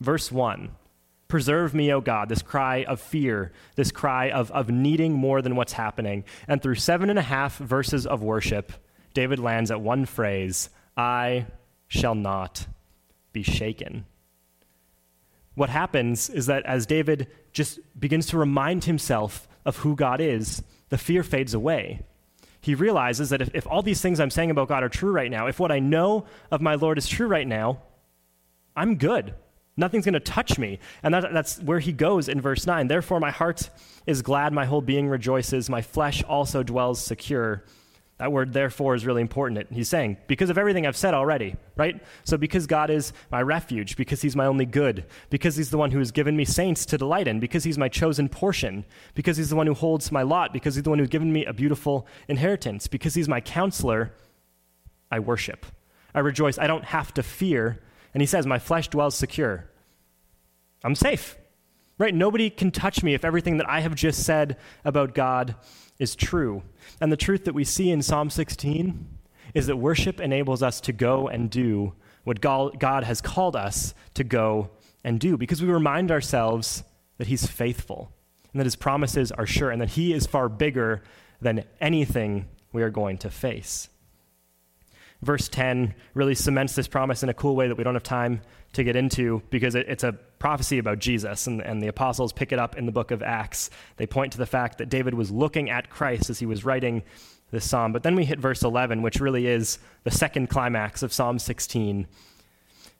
Verse 0.00 0.32
1 0.32 0.70
Preserve 1.28 1.74
me, 1.74 1.92
O 1.92 2.00
God, 2.00 2.30
this 2.30 2.40
cry 2.40 2.84
of 2.84 3.00
fear, 3.00 3.52
this 3.76 3.92
cry 3.92 4.30
of, 4.30 4.50
of 4.50 4.70
needing 4.70 5.12
more 5.12 5.42
than 5.42 5.56
what's 5.56 5.74
happening. 5.74 6.24
And 6.48 6.62
through 6.62 6.76
seven 6.76 7.10
and 7.10 7.18
a 7.18 7.22
half 7.22 7.58
verses 7.58 8.06
of 8.06 8.22
worship, 8.22 8.72
David 9.12 9.38
lands 9.38 9.70
at 9.70 9.80
one 9.80 10.06
phrase 10.06 10.70
I 10.96 11.46
shall 11.86 12.14
not 12.14 12.66
be 13.32 13.42
shaken. 13.42 14.06
What 15.54 15.68
happens 15.68 16.30
is 16.30 16.46
that 16.46 16.64
as 16.64 16.86
David 16.86 17.28
just 17.52 17.78
begins 17.98 18.26
to 18.28 18.38
remind 18.38 18.84
himself 18.84 19.48
of 19.66 19.78
who 19.78 19.96
God 19.96 20.20
is, 20.20 20.62
the 20.88 20.98
fear 20.98 21.22
fades 21.22 21.52
away 21.52 22.00
he 22.60 22.74
realizes 22.74 23.30
that 23.30 23.40
if, 23.40 23.50
if 23.54 23.66
all 23.66 23.82
these 23.82 24.00
things 24.00 24.20
I'm 24.20 24.30
saying 24.30 24.50
about 24.50 24.68
God 24.68 24.82
are 24.82 24.88
true 24.88 25.12
right 25.12 25.30
now, 25.30 25.46
if 25.46 25.60
what 25.60 25.70
I 25.70 25.78
know 25.78 26.26
of 26.50 26.60
my 26.60 26.74
Lord 26.74 26.98
is 26.98 27.06
true 27.06 27.28
right 27.28 27.46
now, 27.46 27.82
I'm 28.74 28.96
good. 28.96 29.34
Nothing's 29.76 30.04
going 30.04 30.14
to 30.14 30.20
touch 30.20 30.58
me. 30.58 30.80
And 31.02 31.14
that, 31.14 31.32
that's 31.32 31.60
where 31.60 31.78
he 31.78 31.92
goes 31.92 32.28
in 32.28 32.40
verse 32.40 32.66
9. 32.66 32.88
Therefore, 32.88 33.20
my 33.20 33.30
heart 33.30 33.70
is 34.06 34.22
glad, 34.22 34.52
my 34.52 34.64
whole 34.64 34.80
being 34.80 35.08
rejoices, 35.08 35.70
my 35.70 35.82
flesh 35.82 36.22
also 36.24 36.64
dwells 36.64 37.00
secure. 37.00 37.64
That 38.18 38.32
word, 38.32 38.52
therefore, 38.52 38.96
is 38.96 39.06
really 39.06 39.22
important. 39.22 39.72
He's 39.72 39.88
saying, 39.88 40.16
because 40.26 40.50
of 40.50 40.58
everything 40.58 40.86
I've 40.86 40.96
said 40.96 41.14
already, 41.14 41.54
right? 41.76 42.02
So, 42.24 42.36
because 42.36 42.66
God 42.66 42.90
is 42.90 43.12
my 43.30 43.40
refuge, 43.40 43.96
because 43.96 44.22
He's 44.22 44.34
my 44.34 44.46
only 44.46 44.66
good, 44.66 45.04
because 45.30 45.54
He's 45.54 45.70
the 45.70 45.78
one 45.78 45.92
who 45.92 46.00
has 46.00 46.10
given 46.10 46.36
me 46.36 46.44
saints 46.44 46.84
to 46.86 46.98
delight 46.98 47.28
in, 47.28 47.38
because 47.38 47.62
He's 47.62 47.78
my 47.78 47.88
chosen 47.88 48.28
portion, 48.28 48.84
because 49.14 49.36
He's 49.36 49.50
the 49.50 49.56
one 49.56 49.68
who 49.68 49.74
holds 49.74 50.10
my 50.10 50.22
lot, 50.22 50.52
because 50.52 50.74
He's 50.74 50.82
the 50.82 50.90
one 50.90 50.98
who's 50.98 51.08
given 51.08 51.32
me 51.32 51.44
a 51.44 51.52
beautiful 51.52 52.08
inheritance, 52.26 52.88
because 52.88 53.14
He's 53.14 53.28
my 53.28 53.40
counselor, 53.40 54.12
I 55.12 55.20
worship. 55.20 55.64
I 56.12 56.18
rejoice. 56.18 56.58
I 56.58 56.66
don't 56.66 56.86
have 56.86 57.14
to 57.14 57.22
fear. 57.22 57.78
And 58.14 58.20
He 58.20 58.26
says, 58.26 58.46
My 58.46 58.58
flesh 58.58 58.88
dwells 58.88 59.14
secure. 59.14 59.70
I'm 60.82 60.96
safe, 60.96 61.36
right? 61.98 62.14
Nobody 62.14 62.48
can 62.48 62.70
touch 62.70 63.02
me 63.02 63.14
if 63.14 63.24
everything 63.24 63.58
that 63.58 63.68
I 63.68 63.80
have 63.80 63.94
just 63.94 64.24
said 64.24 64.56
about 64.84 65.14
God 65.14 65.56
is 65.98 66.14
true. 66.14 66.62
And 67.00 67.12
the 67.12 67.16
truth 67.16 67.44
that 67.44 67.54
we 67.54 67.64
see 67.64 67.90
in 67.90 68.02
Psalm 68.02 68.30
16 68.30 69.06
is 69.54 69.66
that 69.66 69.76
worship 69.76 70.20
enables 70.20 70.62
us 70.62 70.80
to 70.82 70.92
go 70.92 71.28
and 71.28 71.50
do 71.50 71.94
what 72.24 72.40
God 72.40 73.04
has 73.04 73.20
called 73.20 73.56
us 73.56 73.94
to 74.14 74.22
go 74.22 74.70
and 75.02 75.18
do 75.18 75.36
because 75.36 75.62
we 75.62 75.68
remind 75.68 76.10
ourselves 76.10 76.84
that 77.16 77.26
He's 77.26 77.46
faithful 77.46 78.12
and 78.52 78.60
that 78.60 78.66
His 78.66 78.76
promises 78.76 79.32
are 79.32 79.46
sure 79.46 79.70
and 79.70 79.80
that 79.80 79.90
He 79.90 80.12
is 80.12 80.26
far 80.26 80.48
bigger 80.48 81.02
than 81.40 81.64
anything 81.80 82.46
we 82.72 82.82
are 82.82 82.90
going 82.90 83.18
to 83.18 83.30
face. 83.30 83.88
Verse 85.22 85.48
10 85.48 85.94
really 86.14 86.34
cements 86.34 86.74
this 86.74 86.86
promise 86.86 87.22
in 87.22 87.28
a 87.28 87.34
cool 87.34 87.56
way 87.56 87.66
that 87.66 87.76
we 87.76 87.82
don't 87.82 87.94
have 87.94 88.02
time 88.02 88.40
to 88.74 88.84
get 88.84 88.94
into 88.94 89.42
because 89.50 89.74
it's 89.74 90.04
a 90.04 90.16
prophecy 90.38 90.78
about 90.78 90.98
Jesus, 90.98 91.46
and, 91.46 91.60
and 91.60 91.82
the 91.82 91.88
apostles 91.88 92.32
pick 92.32 92.52
it 92.52 92.58
up 92.58 92.76
in 92.76 92.86
the 92.86 92.92
book 92.92 93.10
of 93.10 93.22
Acts. 93.22 93.70
They 93.96 94.06
point 94.06 94.32
to 94.32 94.38
the 94.38 94.46
fact 94.46 94.78
that 94.78 94.88
David 94.88 95.14
was 95.14 95.30
looking 95.30 95.70
at 95.70 95.90
Christ 95.90 96.30
as 96.30 96.38
he 96.38 96.46
was 96.46 96.64
writing 96.64 97.02
this 97.50 97.68
psalm. 97.68 97.92
But 97.92 98.02
then 98.02 98.14
we 98.14 98.24
hit 98.24 98.38
verse 98.38 98.62
11, 98.62 99.02
which 99.02 99.20
really 99.20 99.46
is 99.46 99.78
the 100.04 100.10
second 100.10 100.48
climax 100.48 101.02
of 101.02 101.12
Psalm 101.12 101.38
16. 101.38 102.06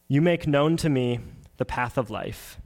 You 0.09 0.23
make 0.23 0.47
known 0.47 0.77
to 0.79 0.89
me 0.89 1.21
the 1.59 1.65
path 1.65 1.99
of 1.99 2.11
life. 2.11 2.59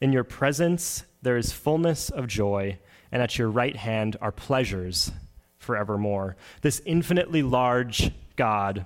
In 0.00 0.12
your 0.12 0.24
presence 0.24 1.04
there 1.22 1.36
is 1.36 1.52
fullness 1.52 2.10
of 2.10 2.26
joy, 2.26 2.78
and 3.10 3.22
at 3.22 3.38
your 3.38 3.50
right 3.50 3.76
hand 3.76 4.16
are 4.20 4.32
pleasures 4.32 5.10
forevermore. 5.58 6.36
This 6.62 6.80
infinitely 6.86 7.42
large 7.42 8.12
God 8.36 8.84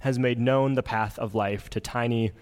has 0.00 0.18
made 0.18 0.38
known 0.38 0.74
the 0.74 0.82
path 0.82 1.18
of 1.18 1.34
life 1.34 1.68
to 1.70 1.80
tiny 1.80 2.32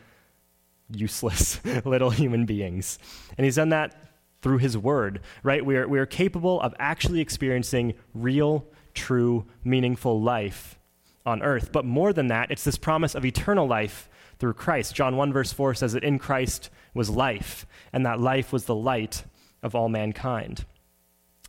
useless 0.90 1.60
little 1.84 2.10
human 2.10 2.46
beings. 2.46 2.98
And 3.36 3.44
he's 3.44 3.56
done 3.56 3.70
that 3.70 3.94
through 4.42 4.58
his 4.58 4.76
word, 4.78 5.20
right? 5.42 5.64
We 5.64 5.76
are, 5.76 5.88
we 5.88 5.98
are 5.98 6.06
capable 6.06 6.60
of 6.60 6.74
actually 6.78 7.20
experiencing 7.20 7.94
real, 8.14 8.66
true, 8.94 9.46
meaningful 9.64 10.20
life 10.20 10.78
on 11.24 11.42
earth. 11.42 11.72
But 11.72 11.84
more 11.84 12.12
than 12.12 12.28
that, 12.28 12.50
it's 12.50 12.64
this 12.64 12.78
promise 12.78 13.14
of 13.14 13.24
eternal 13.24 13.66
life 13.66 14.08
through 14.38 14.54
Christ. 14.54 14.94
John 14.94 15.16
1, 15.16 15.32
verse 15.32 15.52
4 15.52 15.74
says 15.74 15.92
that 15.94 16.04
in 16.04 16.18
Christ 16.18 16.70
was 16.94 17.10
life, 17.10 17.66
and 17.92 18.06
that 18.06 18.20
life 18.20 18.52
was 18.52 18.66
the 18.66 18.74
light 18.74 19.24
of 19.62 19.74
all 19.74 19.88
mankind. 19.88 20.64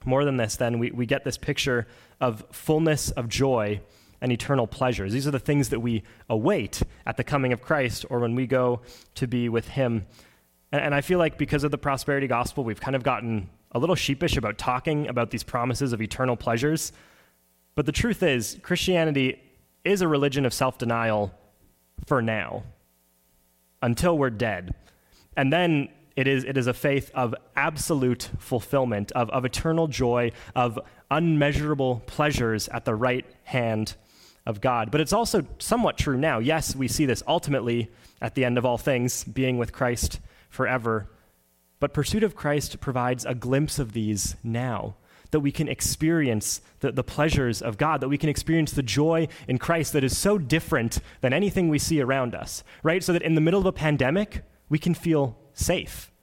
More 0.06 0.26
than 0.26 0.38
this, 0.38 0.56
then, 0.56 0.80
we, 0.80 0.92
we 0.92 1.06
get 1.06 1.24
this 1.24 1.38
picture 1.38 1.88
of 2.20 2.46
fullness 2.52 3.12
of 3.12 3.28
joy 3.28 3.82
and 4.22 4.32
eternal 4.32 4.68
pleasures. 4.68 5.14
These 5.14 5.28
are 5.28 5.32
the 5.32 5.40
things 5.40 5.70
that 5.70 5.80
we 5.80 6.04
await 6.30 6.82
at 7.06 7.18
the 7.18 7.24
coming 7.24 7.54
of 7.54 7.62
Christ 7.62 8.06
or 8.10 8.20
when 8.20 8.36
we 8.36 8.48
go 8.48 8.82
to 9.16 9.28
be 9.28 9.50
with 9.50 9.68
Him. 9.70 10.06
And, 10.72 10.82
and, 10.82 10.96
I 10.96 11.02
feel 11.02 11.20
like 11.20 11.38
because 11.38 11.64
of 11.64 11.72
the 11.72 11.78
prosperity 11.78 12.28
gospel, 12.28 12.64
we've 12.64 12.82
kind 12.82 12.96
of 12.96 13.04
gotten 13.04 13.50
a 13.72 13.80
little 13.80 13.96
sheepish 13.96 14.38
about 14.38 14.58
talking 14.58 15.08
about 15.08 15.32
these 15.32 15.44
promises 15.44 15.94
of 15.94 16.02
eternal 16.02 16.36
pleasures. 16.36 16.92
But 17.76 17.86
the 17.86 17.92
truth 17.92 18.24
is, 18.24 18.58
Christianity 18.64 19.42
is 19.86 20.02
a 20.02 20.08
religion 20.08 20.46
of 20.46 20.54
self 20.54 20.78
denial 20.78 21.34
for 22.06 22.22
now, 22.22 22.64
until 23.82 24.18
we're 24.18 24.30
dead. 24.30 24.74
And 25.36 25.54
then 25.54 25.90
it 26.16 26.28
is, 26.28 26.44
it 26.44 26.58
is 26.58 26.66
a 26.66 26.74
faith 26.74 27.12
of 27.14 27.36
absolute 27.56 28.30
fulfillment, 28.40 29.12
of, 29.12 29.30
of 29.30 29.46
eternal 29.46 29.88
joy, 29.88 30.32
of 30.56 30.80
unmeasurable 31.12 32.02
pleasures 32.08 32.68
at 32.70 32.86
the 32.86 32.96
right 32.96 33.26
hand 33.44 33.96
of 34.48 34.62
God. 34.62 34.90
But 34.90 35.02
it's 35.02 35.14
also 35.14 35.46
somewhat 35.60 35.98
true 35.98 36.18
now. 36.18 36.40
Yes, 36.40 36.76
we 36.76 36.88
see 36.88 37.06
this 37.06 37.22
ultimately 37.28 37.92
at 38.22 38.34
the 38.34 38.46
end 38.46 38.58
of 38.58 38.66
all 38.66 38.78
things, 38.78 39.24
being 39.26 39.58
with 39.58 39.74
Christ 39.74 40.20
forever. 40.50 41.10
But 41.80 41.94
pursuit 41.94 42.24
of 42.24 42.36
Christ 42.36 42.80
provides 42.80 43.26
a 43.26 43.36
glimpse 43.36 43.78
of 43.78 43.92
these 43.92 44.36
now. 44.44 44.96
that 45.32 45.42
we 45.42 45.52
can 45.52 45.68
experience 45.68 46.62
the, 46.80 46.90
the 46.90 47.04
pleasures 47.04 47.62
of 47.62 47.78
God, 47.78 48.00
that 48.00 48.08
we 48.08 48.18
can 48.18 48.30
experience 48.30 48.72
the 48.72 48.82
joy 48.82 49.28
in 49.46 49.58
Christ 49.58 49.92
that 49.92 50.06
is 50.06 50.18
so 50.18 50.38
different 50.38 51.00
than 51.20 51.34
anything 51.34 51.68
we 51.68 51.80
see 51.80 52.00
around 52.00 52.34
us, 52.34 52.64
right? 52.82 53.04
So 53.04 53.12
that 53.12 53.22
in 53.22 53.36
the 53.36 53.42
middle 53.42 53.60
of 53.60 53.66
a 53.66 53.74
pandemic, 53.74 54.44
we 54.70 54.80
can 54.80 54.94
feel 54.94 55.38
safe. 55.54 56.14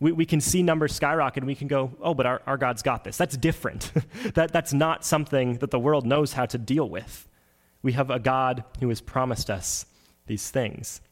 We, 0.00 0.12
we 0.12 0.24
can 0.24 0.40
see 0.40 0.62
numbers 0.62 0.94
skyrocket 0.94 1.42
and 1.42 1.46
we 1.46 1.54
can 1.54 1.68
go, 1.68 1.92
oh, 2.00 2.14
but 2.14 2.24
our, 2.24 2.40
our 2.46 2.56
God's 2.56 2.80
got 2.80 3.04
this. 3.04 3.18
That's 3.18 3.36
different. 3.36 3.92
that, 4.34 4.50
that's 4.50 4.72
not 4.72 5.04
something 5.04 5.58
that 5.58 5.70
the 5.70 5.78
world 5.78 6.06
knows 6.06 6.32
how 6.32 6.46
to 6.46 6.56
deal 6.56 6.88
with. 6.88 7.28
We 7.84 7.92
have 7.92 8.10
a 8.10 8.18
God 8.18 8.64
who 8.80 8.88
has 8.88 9.02
promised 9.02 9.50
us 9.50 9.84
these 10.26 10.50
things. 10.50 11.02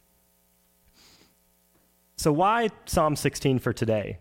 So, 2.17 2.33
why 2.33 2.71
Psalm 2.87 3.15
16 3.15 3.59
for 3.59 3.75
today? 3.75 4.19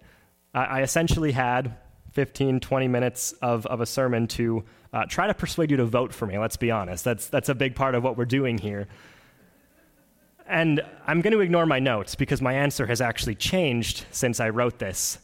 I, 0.53 0.63
I 0.65 0.81
essentially 0.81 1.31
had 1.31 1.77
15, 2.11 2.59
20 2.59 2.87
minutes 2.89 3.31
of, 3.41 3.65
of 3.67 3.79
a 3.79 3.85
sermon 3.85 4.27
to 4.27 4.65
uh, 4.91 5.05
try 5.05 5.27
to 5.27 5.33
persuade 5.33 5.71
you 5.71 5.77
to 5.77 5.85
vote 5.85 6.13
for 6.13 6.25
me, 6.25 6.37
let's 6.37 6.57
be 6.57 6.71
honest. 6.71 7.05
That's, 7.05 7.27
that's 7.27 7.47
a 7.47 7.55
big 7.55 7.73
part 7.73 7.95
of 7.95 8.03
what 8.03 8.17
we're 8.17 8.25
doing 8.25 8.57
here. 8.57 8.89
And 10.45 10.81
I'm 11.07 11.21
going 11.21 11.31
to 11.31 11.39
ignore 11.39 11.65
my 11.65 11.79
notes 11.79 12.15
because 12.15 12.41
my 12.41 12.53
answer 12.53 12.85
has 12.85 12.99
actually 12.99 13.35
changed 13.35 14.05
since 14.11 14.41
I 14.41 14.49
wrote 14.49 14.77
this. 14.77 15.19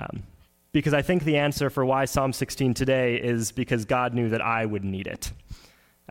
Um, 0.00 0.24
because 0.72 0.94
I 0.94 1.02
think 1.02 1.22
the 1.22 1.36
answer 1.36 1.70
for 1.70 1.84
why 1.84 2.06
Psalm 2.06 2.32
16 2.32 2.74
today 2.74 3.16
is 3.16 3.52
because 3.52 3.84
God 3.84 4.14
knew 4.14 4.30
that 4.30 4.40
I 4.40 4.66
would 4.66 4.84
need 4.84 5.06
it. 5.06 5.30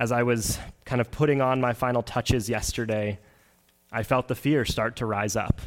As 0.02 0.12
I 0.12 0.24
was 0.24 0.58
kind 0.84 1.00
of 1.00 1.12
putting 1.12 1.42
on 1.42 1.62
my 1.62 1.74
final 1.74 2.02
touches 2.02 2.50
yesterday, 2.50 3.20
I 3.92 4.02
felt 4.02 4.28
the 4.28 4.34
fear 4.34 4.66
start 4.66 4.96
to 4.96 5.06
rise 5.06 5.36
up. 5.36 5.62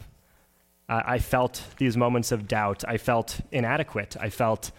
Uh, 0.89 1.03
I 1.07 1.21
felt 1.21 1.63
these 1.77 1.97
moments 1.97 2.33
of 2.33 2.49
doubt. 2.49 2.83
I 2.89 2.97
felt 2.97 3.41
inadequate. 3.53 4.17
I 4.21 4.31
felt 4.31 4.73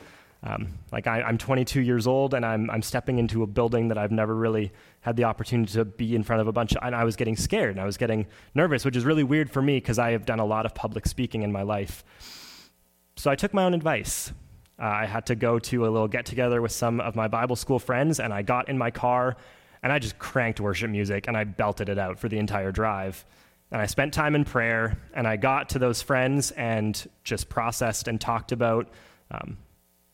um, 0.44 0.68
like 0.92 1.08
I, 1.08 1.22
am 1.22 1.38
22 1.38 1.80
years 1.80 2.06
old 2.06 2.34
and 2.34 2.46
I'm, 2.46 2.70
I'm 2.70 2.82
stepping 2.82 3.18
into 3.18 3.44
a 3.44 3.48
building 3.48 3.88
that 3.88 3.98
I've 3.98 4.12
never 4.12 4.36
really 4.36 4.74
had 5.00 5.16
the 5.16 5.24
opportunity 5.24 5.72
to 5.72 5.86
be 5.86 6.18
in 6.18 6.24
front 6.24 6.42
of 6.42 6.50
a 6.50 6.52
bunch 6.52 6.74
of, 6.76 6.84
and 6.84 6.94
I 6.94 7.06
was 7.06 7.16
getting 7.16 7.38
scared 7.38 7.72
and 7.72 7.80
I 7.80 7.86
was 7.86 7.96
getting 7.96 8.28
nervous, 8.56 8.84
which 8.84 8.98
is 8.98 9.06
really 9.06 9.24
weird 9.24 9.50
for 9.50 9.62
me 9.62 9.78
because 9.78 9.98
I 9.98 10.12
have 10.12 10.26
done 10.26 10.40
a 10.40 10.46
lot 10.46 10.66
of 10.66 10.76
public 10.76 11.08
speaking 11.08 11.44
in 11.44 11.54
my 11.54 11.62
life. 11.62 12.04
So 13.16 13.32
I 13.32 13.38
took 13.38 13.54
my 13.54 13.64
own 13.64 13.74
advice. 13.74 14.34
Uh, 14.80 14.86
I 14.86 15.06
had 15.06 15.28
to 15.28 15.36
go 15.36 15.60
to 15.60 15.86
a 15.86 15.90
little 15.90 16.08
get 16.08 16.26
together 16.26 16.62
with 16.62 16.72
some 16.72 17.00
of 17.00 17.16
my 17.16 17.28
Bible 17.28 17.56
school 17.56 17.80
friends, 17.80 18.20
and 18.20 18.34
I 18.34 18.42
got 18.42 18.70
in 18.70 18.78
my 18.78 18.92
car 18.92 19.38
and 19.86 19.94
I 19.94 20.00
just 20.00 20.18
cranked 20.18 20.60
worship 20.60 20.90
music 20.90 21.28
and 21.28 21.38
I 21.38 21.44
belted 21.44 21.90
it 21.90 22.00
out 22.00 22.18
for 22.18 22.28
the 22.28 22.40
entire 22.40 22.72
drive. 22.72 23.24
And 23.72 23.80
I 23.80 23.86
spent 23.86 24.14
time 24.14 24.36
in 24.36 24.46
prayer, 24.46 24.98
and 25.14 25.28
I 25.28 25.38
got 25.38 25.70
to 25.70 25.80
those 25.80 26.02
friends 26.02 26.52
and 26.52 27.10
just 27.24 27.50
processed 27.50 28.08
and 28.08 28.20
talked 28.20 28.52
about 28.52 28.90
um, 29.32 29.58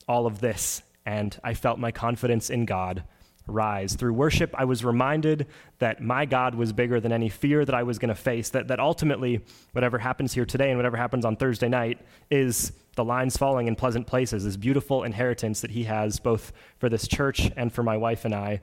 all 0.08 0.26
of 0.26 0.39
this. 0.39 0.84
And 1.06 1.38
I 1.43 1.54
felt 1.54 1.80
my 1.80 1.91
confidence 1.91 2.50
in 2.50 2.65
God 2.65 3.04
rise. 3.52 3.96
Through 3.96 4.14
worship, 4.14 4.54
I 4.58 4.66
was 4.66 4.84
reminded 4.84 5.48
that 5.80 6.02
my 6.02 6.26
God 6.26 6.56
was 6.56 6.74
bigger 6.74 7.00
than 7.00 7.12
any 7.12 7.30
fear 7.30 7.64
that 7.66 7.76
I 7.76 7.84
was 7.84 8.00
going 8.00 8.10
to 8.10 8.16
face, 8.16 8.50
that, 8.50 8.68
that 8.70 8.80
ultimately, 8.80 9.42
whatever 9.74 10.00
happens 10.00 10.34
here 10.34 10.46
today 10.46 10.70
and 10.70 10.78
whatever 10.78 10.98
happens 10.98 11.26
on 11.26 11.36
Thursday 11.36 11.70
night 11.70 12.00
is 12.30 12.72
the 12.96 13.04
lines 13.04 13.38
falling 13.38 13.68
in 13.68 13.76
pleasant 13.76 14.08
places, 14.08 14.44
this 14.44 14.58
beautiful 14.58 15.04
inheritance 15.04 15.62
that 15.62 15.72
He 15.72 15.84
has 15.84 16.20
both 16.20 16.52
for 16.80 16.90
this 16.90 17.08
church 17.08 17.52
and 17.56 17.72
for 17.72 17.84
my 17.84 17.98
wife 17.98 18.26
and 18.26 18.34
I. 18.34 18.62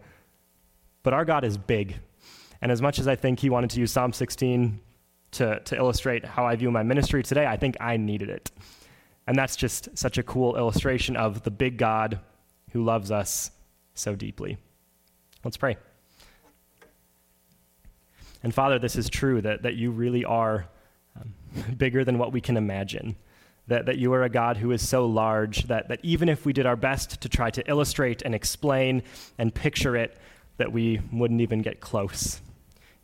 But 1.03 1.15
our 1.15 1.25
God 1.25 1.45
is 1.45 1.57
big. 1.57 1.97
And 2.61 2.73
as 2.73 2.83
much 2.83 2.99
as 2.99 3.07
I 3.07 3.15
think 3.15 3.41
he 3.41 3.51
wanted 3.51 3.71
to 3.71 3.81
use 3.81 3.93
Psalm 3.93 4.13
16 4.13 4.81
to, 5.33 5.61
to 5.61 5.77
illustrate 5.77 6.25
how 6.25 6.47
I 6.47 6.57
view 6.57 6.71
my 6.71 6.83
ministry 6.83 7.23
today, 7.23 7.47
I 7.47 7.57
think 7.57 7.77
I 7.81 7.97
needed 7.97 8.29
it. 8.29 8.51
And 9.27 9.37
that's 9.37 9.57
just 9.57 9.97
such 9.97 10.19
a 10.19 10.23
cool 10.23 10.57
illustration 10.57 11.17
of 11.17 11.43
the 11.43 11.51
big 11.51 11.77
God 11.77 12.19
who 12.73 12.83
loves 12.83 13.11
us 13.11 13.51
so 13.95 14.15
deeply. 14.15 14.59
Let's 15.45 15.57
pray. 15.57 15.77
And 18.43 18.55
Father, 18.55 18.79
this 18.79 18.97
is 18.97 19.09
true 19.09 19.41
that, 19.43 19.63
that 19.63 19.75
you 19.75 19.91
really 19.91 20.25
are 20.25 20.67
um, 21.21 21.35
bigger 21.77 22.05
than 22.05 22.19
what 22.19 22.33
we 22.33 22.41
can 22.41 22.57
imagine. 22.57 23.17
That, 23.67 23.85
that 23.87 23.99
you 23.99 24.15
are 24.15 24.23
a 24.23 24.31
God 24.31 24.57
who 24.57 24.71
is 24.71 24.87
so 24.87 25.05
large 25.05 25.65
that, 25.65 25.89
that 25.89 26.01
even 26.03 26.31
if 26.31 26.47
we 26.47 26.55
did 26.55 26.65
our 26.65 26.77
best 26.77 27.21
to 27.21 27.29
try 27.29 27.51
to 27.51 27.69
illustrate 27.69 28.23
and 28.23 28.35
explain 28.35 29.03
and 29.37 29.55
picture 29.55 29.95
it, 29.95 30.17
that 30.57 30.73
we 30.73 31.01
wouldn't 31.13 31.43
even 31.43 31.61
get 31.61 31.81
close. 31.81 32.41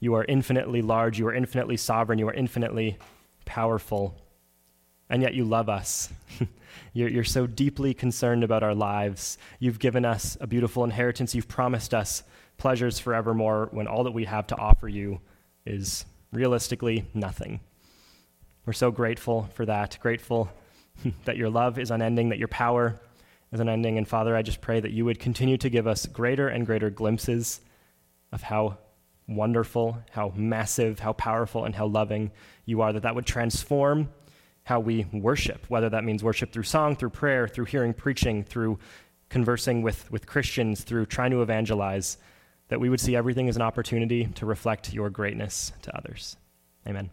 You 0.00 0.14
are 0.14 0.24
infinitely 0.24 0.80
large, 0.80 1.18
you 1.18 1.26
are 1.26 1.34
infinitely 1.34 1.76
sovereign, 1.76 2.18
you 2.18 2.28
are 2.28 2.34
infinitely 2.34 2.96
powerful, 3.44 4.16
and 5.10 5.22
yet 5.22 5.34
you 5.34 5.44
love 5.44 5.68
us. 5.68 6.12
you're, 6.92 7.08
you're 7.08 7.24
so 7.24 7.46
deeply 7.46 7.94
concerned 7.94 8.44
about 8.44 8.62
our 8.62 8.74
lives. 8.74 9.38
You've 9.58 9.78
given 9.78 10.04
us 10.04 10.36
a 10.40 10.46
beautiful 10.46 10.84
inheritance, 10.84 11.34
you've 11.34 11.48
promised 11.48 11.94
us 11.94 12.22
pleasures 12.56 12.98
forevermore 12.98 13.68
when 13.72 13.86
all 13.86 14.04
that 14.04 14.12
we 14.12 14.24
have 14.24 14.46
to 14.48 14.56
offer 14.56 14.88
you 14.88 15.20
is 15.66 16.04
realistically 16.32 17.04
nothing. 17.14 17.60
We're 18.66 18.72
so 18.72 18.90
grateful 18.90 19.48
for 19.54 19.66
that, 19.66 19.98
grateful 20.00 20.50
that 21.24 21.36
your 21.36 21.50
love 21.50 21.78
is 21.78 21.90
unending, 21.90 22.30
that 22.30 22.38
your 22.38 22.48
power 22.48 22.98
is 23.52 23.60
unending. 23.60 23.98
And 23.98 24.06
Father, 24.06 24.36
I 24.36 24.42
just 24.42 24.60
pray 24.60 24.80
that 24.80 24.92
you 24.92 25.04
would 25.04 25.18
continue 25.18 25.56
to 25.58 25.68
give 25.68 25.86
us 25.86 26.06
greater 26.06 26.48
and 26.48 26.66
greater 26.66 26.90
glimpses 26.90 27.60
of 28.32 28.42
how 28.42 28.78
wonderful, 29.26 29.98
how 30.10 30.32
massive, 30.34 30.98
how 30.98 31.12
powerful, 31.12 31.64
and 31.64 31.74
how 31.74 31.86
loving 31.86 32.30
you 32.66 32.82
are, 32.82 32.92
that 32.92 33.02
that 33.02 33.14
would 33.14 33.26
transform 33.26 34.08
how 34.64 34.80
we 34.80 35.06
worship, 35.12 35.64
whether 35.68 35.90
that 35.90 36.04
means 36.04 36.24
worship 36.24 36.52
through 36.52 36.62
song, 36.62 36.96
through 36.96 37.10
prayer, 37.10 37.46
through 37.46 37.66
hearing 37.66 37.94
preaching, 37.94 38.42
through 38.42 38.78
conversing 39.28 39.82
with, 39.82 40.10
with 40.10 40.26
Christians, 40.26 40.82
through 40.82 41.06
trying 41.06 41.30
to 41.30 41.42
evangelize, 41.42 42.18
that 42.68 42.80
we 42.80 42.88
would 42.88 43.00
see 43.00 43.14
everything 43.14 43.48
as 43.48 43.56
an 43.56 43.62
opportunity 43.62 44.26
to 44.34 44.46
reflect 44.46 44.92
your 44.92 45.10
greatness 45.10 45.72
to 45.82 45.96
others. 45.96 46.36
Amen. 46.86 47.10